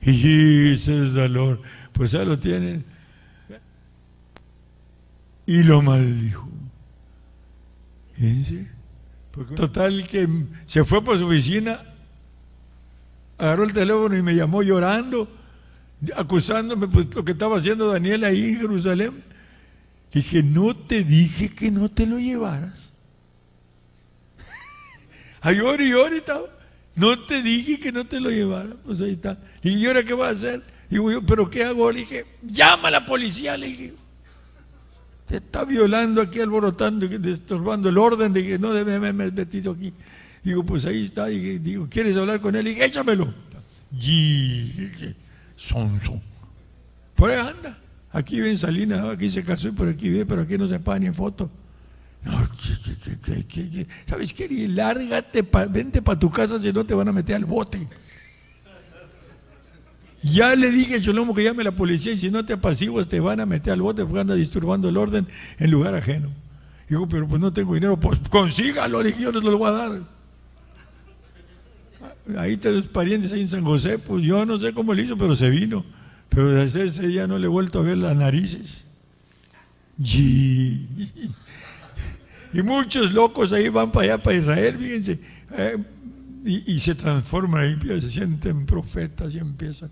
[0.01, 1.61] Y the Lord,
[1.91, 2.85] pues ya lo tienen.
[5.47, 6.47] Y lo maldijo.
[8.13, 8.67] Fíjense.
[9.55, 10.29] Total que
[10.65, 11.79] se fue por su oficina
[13.37, 15.27] agarró el teléfono y me llamó llorando,
[16.15, 19.23] acusándome por lo que estaba haciendo Daniel ahí en Jerusalén.
[20.13, 22.93] Dije, no te dije que no te lo llevaras.
[25.41, 26.41] Ay, y ahorita,
[26.95, 28.75] no te dije que no te lo llevaras.
[28.85, 29.37] Pues ahí está.
[29.61, 30.63] ¿Y ahora qué va a hacer?
[30.89, 31.91] Digo yo, ¿pero qué hago?
[31.91, 33.57] Le dije, llama a la policía.
[33.57, 33.93] Le dije,
[35.25, 39.91] te está violando aquí, alborotando, estorbando el orden de que no debe haberme metido aquí.
[40.45, 41.31] Digo, pues ahí está.
[41.31, 42.67] Y digo, ¿quieres hablar con él?
[42.67, 43.33] Y dije, échamelo.
[43.99, 44.71] Y
[45.55, 46.21] son, son.
[47.15, 47.79] Por ahí anda.
[48.11, 50.99] Aquí ven Salinas, aquí se casó y por aquí ve, pero aquí no se paga
[50.99, 51.49] ni en foto.
[52.23, 52.47] No,
[53.23, 54.67] ¿qué, qué, qué, sabes qué?
[54.67, 57.87] Lárgate, vente para tu casa si no te van a meter al bote.
[60.21, 63.07] Ya le dije a Cholomo que llame a la policía y si no te apaciguas
[63.07, 65.27] te van a meter al bote porque anda disturbando el orden
[65.57, 66.29] en lugar ajeno.
[66.87, 70.14] Digo, pero pues no tengo dinero, pues consígalo, dije yo no lo voy a dar
[72.37, 75.35] ahí los parientes ahí en San José, pues yo no sé cómo le hizo, pero
[75.35, 75.85] se vino.
[76.29, 78.85] Pero desde ese día no le he vuelto a ver las narices.
[79.97, 80.87] Y,
[82.63, 85.19] muchos locos ahí van para allá, para Israel, fíjense,
[85.57, 85.77] eh,
[86.45, 89.89] y, se transforman ahí, se sienten profetas y empiezan.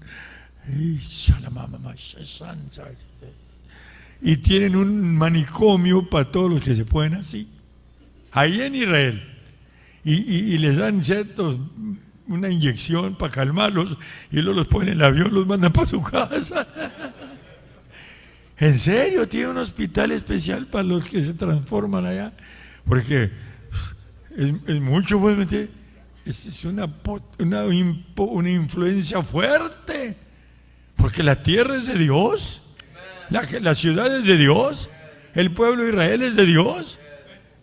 [4.22, 7.48] Y tienen un manicomio para todos los que se pueden así.
[8.32, 9.30] Ahí en Israel.
[10.04, 11.58] y les dan ciertos
[12.28, 13.98] una inyección para calmarlos
[14.32, 16.68] y luego los ponen en el avión, los mandan para su casa.
[18.58, 22.34] en serio, tiene un hospital especial para los que se transforman allá,
[22.86, 23.32] porque
[24.36, 25.52] es, mucho, pues,
[26.26, 26.88] es, una,
[27.40, 27.66] una,
[28.16, 30.16] una influencia fuerte,
[30.96, 32.62] porque la tierra es de Dios,
[33.30, 34.90] la, la ciudad es de Dios,
[35.36, 37.00] el pueblo de Israel es de Dios.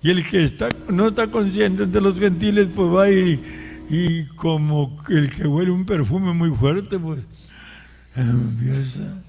[0.03, 3.60] Y el que está, no está consciente de los gentiles, pues va y,
[3.91, 7.27] y como el que huele un perfume muy fuerte, pues
[8.15, 9.21] empieza.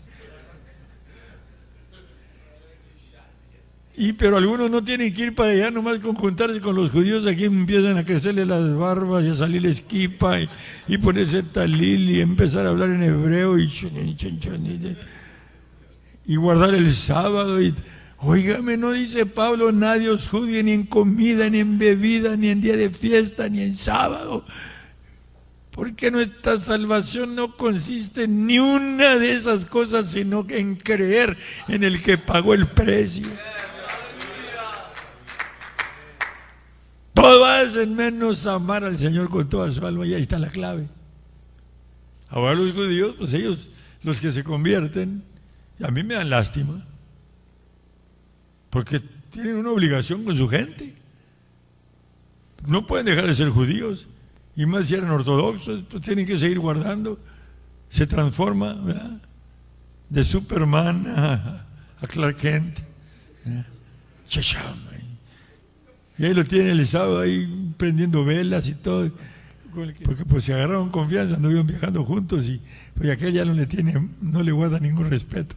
[3.97, 7.25] Y pero algunos no tienen que ir para allá nomás con juntarse con los judíos,
[7.25, 10.37] aquí empiezan a crecerle las barbas y a salir esquipa
[10.87, 13.69] y, ponerse talil y empezar a hablar en hebreo y,
[16.25, 17.73] y guardar el sábado y
[18.23, 22.61] Óigame, no dice Pablo, nadie os juzgue ni en comida, ni en bebida, ni en
[22.61, 24.45] día de fiesta, ni en sábado.
[25.71, 31.35] Porque nuestra salvación no consiste en ni una de esas cosas, sino en creer
[31.67, 33.27] en el que pagó el precio.
[37.15, 40.49] Todo es en menos amar al Señor con toda su alma y ahí está la
[40.49, 40.87] clave.
[42.29, 43.71] Ahora los judíos, pues ellos,
[44.03, 45.23] los que se convierten,
[45.81, 46.85] a mí me dan lástima
[48.71, 49.01] porque
[49.31, 50.95] tienen una obligación con su gente.
[52.65, 54.07] No pueden dejar de ser judíos,
[54.55, 57.19] y más si eran ortodoxos, pues tienen que seguir guardando.
[57.89, 59.19] Se transforma
[60.09, 61.65] de Superman a,
[62.07, 62.79] Clark Kent.
[66.17, 69.11] Y ahí lo tiene el sábado ahí prendiendo velas y todo.
[69.73, 72.61] Porque pues se agarraron confianza, no iban viajando juntos y
[72.93, 75.55] pues aquel ya no le tiene, no le guarda ningún respeto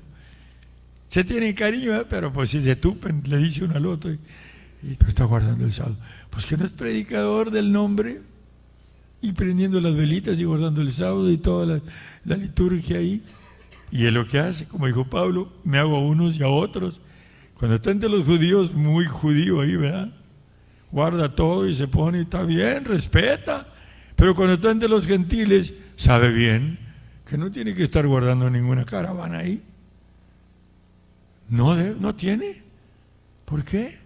[1.07, 2.05] se tiene cariño, ¿eh?
[2.09, 4.19] pero pues si se tupen, le dice uno al otro, y,
[4.99, 5.97] pero está guardando el sábado.
[6.31, 8.21] Pues que no es predicador del nombre
[9.21, 11.81] y prendiendo las velitas y guardando el sábado y toda la,
[12.25, 13.23] la liturgia ahí.
[13.91, 17.01] Y es lo que hace, como dijo Pablo, me hago a unos y a otros.
[17.55, 20.13] Cuando está entre los judíos, muy judío ahí, ¿verdad?
[20.91, 23.69] Guarda todo y se pone, está bien, respeta.
[24.17, 26.79] Pero cuando está entre los gentiles, sabe bien
[27.27, 29.63] que no tiene que estar guardando ninguna caravana ahí.
[31.49, 32.63] No, no tiene.
[33.45, 33.99] ¿Por qué?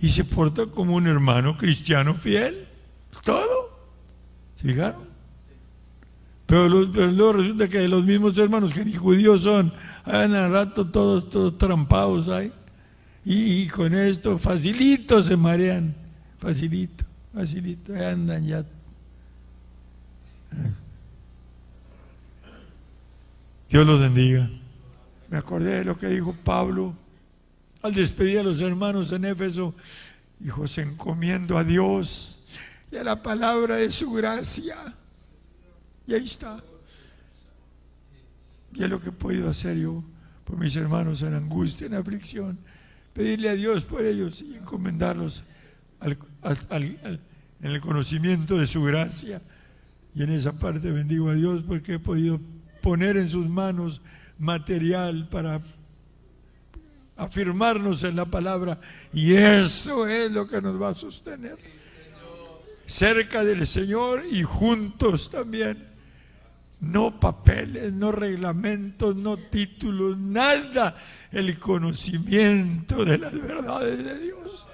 [0.00, 2.66] Y se porta como un hermano cristiano fiel.
[3.24, 3.78] Todo.
[4.56, 5.08] ¿Se fijaron?
[6.48, 9.70] Pero, luego resulta que los mismos hermanos que ni judíos son,
[10.04, 12.50] andan al rato todos, todos trampados ahí.
[13.24, 15.94] Y, y, con esto facilito se marean.
[16.38, 17.04] Facilito,
[17.34, 17.92] facilito.
[17.94, 18.64] Andan ya.
[23.68, 24.48] Dios los bendiga.
[25.28, 26.94] Me acordé de lo que dijo Pablo
[27.82, 29.74] al despedir a los hermanos en Éfeso.
[30.38, 32.46] Dijo, se encomiendo a Dios
[32.90, 34.76] y a la palabra de su gracia.
[36.06, 36.62] Y ahí está.
[38.72, 40.02] Y es lo que he podido hacer yo
[40.44, 42.58] por mis hermanos en angustia, en aflicción.
[43.12, 45.42] Pedirle a Dios por ellos y encomendarlos
[46.00, 49.42] en el conocimiento de su gracia.
[50.14, 52.40] Y en esa parte bendigo a Dios porque he podido
[52.80, 54.00] poner en sus manos
[54.38, 55.60] material para
[57.16, 58.80] afirmarnos en la palabra
[59.12, 61.58] y eso es lo que nos va a sostener.
[62.86, 65.86] Cerca del Señor y juntos también.
[66.80, 70.96] No papeles, no reglamentos, no títulos, nada.
[71.32, 74.66] El conocimiento de las verdades de Dios.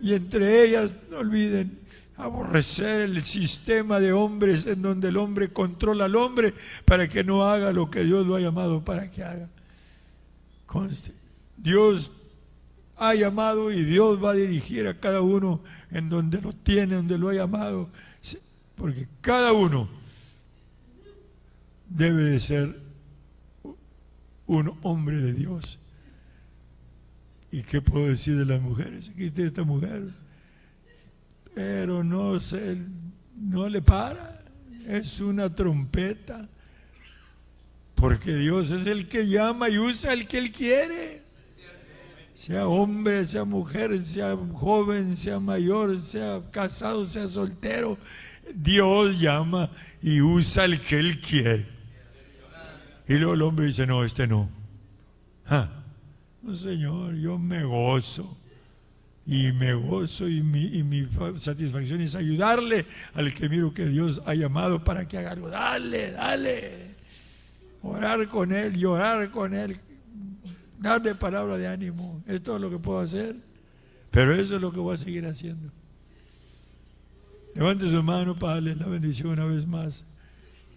[0.00, 1.78] Y entre ellas, no olviden,
[2.24, 6.54] aborrecer el sistema de hombres en donde el hombre controla al hombre
[6.84, 9.48] para que no haga lo que Dios lo ha llamado para que haga.
[10.66, 11.12] Conste,
[11.56, 12.12] Dios
[12.96, 17.18] ha llamado y Dios va a dirigir a cada uno en donde lo tiene, donde
[17.18, 17.90] lo ha llamado,
[18.76, 19.88] porque cada uno
[21.88, 22.76] debe de ser
[24.46, 25.78] un hombre de Dios.
[27.50, 29.10] ¿Y qué puedo decir de las mujeres?
[29.10, 30.21] Aquí está esta mujer
[31.54, 32.78] pero no se,
[33.36, 34.42] no le para,
[34.86, 36.48] es una trompeta,
[37.94, 41.20] porque Dios es el que llama y usa el que Él quiere,
[42.34, 47.98] sea hombre, sea mujer, sea joven, sea mayor, sea casado, sea soltero,
[48.54, 49.70] Dios llama
[50.02, 51.66] y usa el que Él quiere.
[53.08, 54.48] Y luego el hombre dice, no, este no.
[56.42, 58.41] No, Señor, yo me gozo
[59.24, 64.82] y me gozo y mi, satisfacción es ayudarle al que miro que Dios ha llamado
[64.82, 65.48] para que haga algo.
[65.48, 66.94] Dale, dale.
[67.82, 69.76] Orar con Él, llorar con Él,
[70.78, 72.22] darle palabra de ánimo.
[72.26, 73.36] Es todo lo que puedo hacer.
[74.10, 75.70] Pero eso es lo que voy a seguir haciendo.
[77.54, 80.04] Levante su mano para darle la bendición una vez más.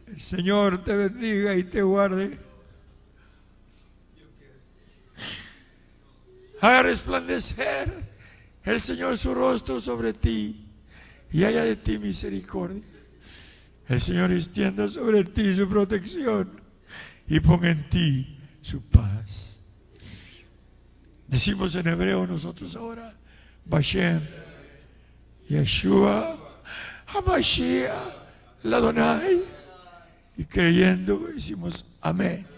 [0.07, 2.37] El Señor te bendiga y te guarde.
[6.61, 8.04] Haga resplandecer
[8.65, 10.65] el Señor su rostro sobre ti
[11.31, 12.83] y haya de ti misericordia.
[13.87, 16.59] El Señor extienda sobre ti su protección
[17.27, 19.61] y ponga en ti su paz.
[21.27, 23.13] Decimos en hebreo nosotros ahora,
[23.65, 24.21] Bashem,
[25.47, 26.37] Yeshua,
[27.07, 27.93] Hamashiach,
[28.63, 29.43] Ladonai,
[30.37, 32.54] y creyendo decimos amén.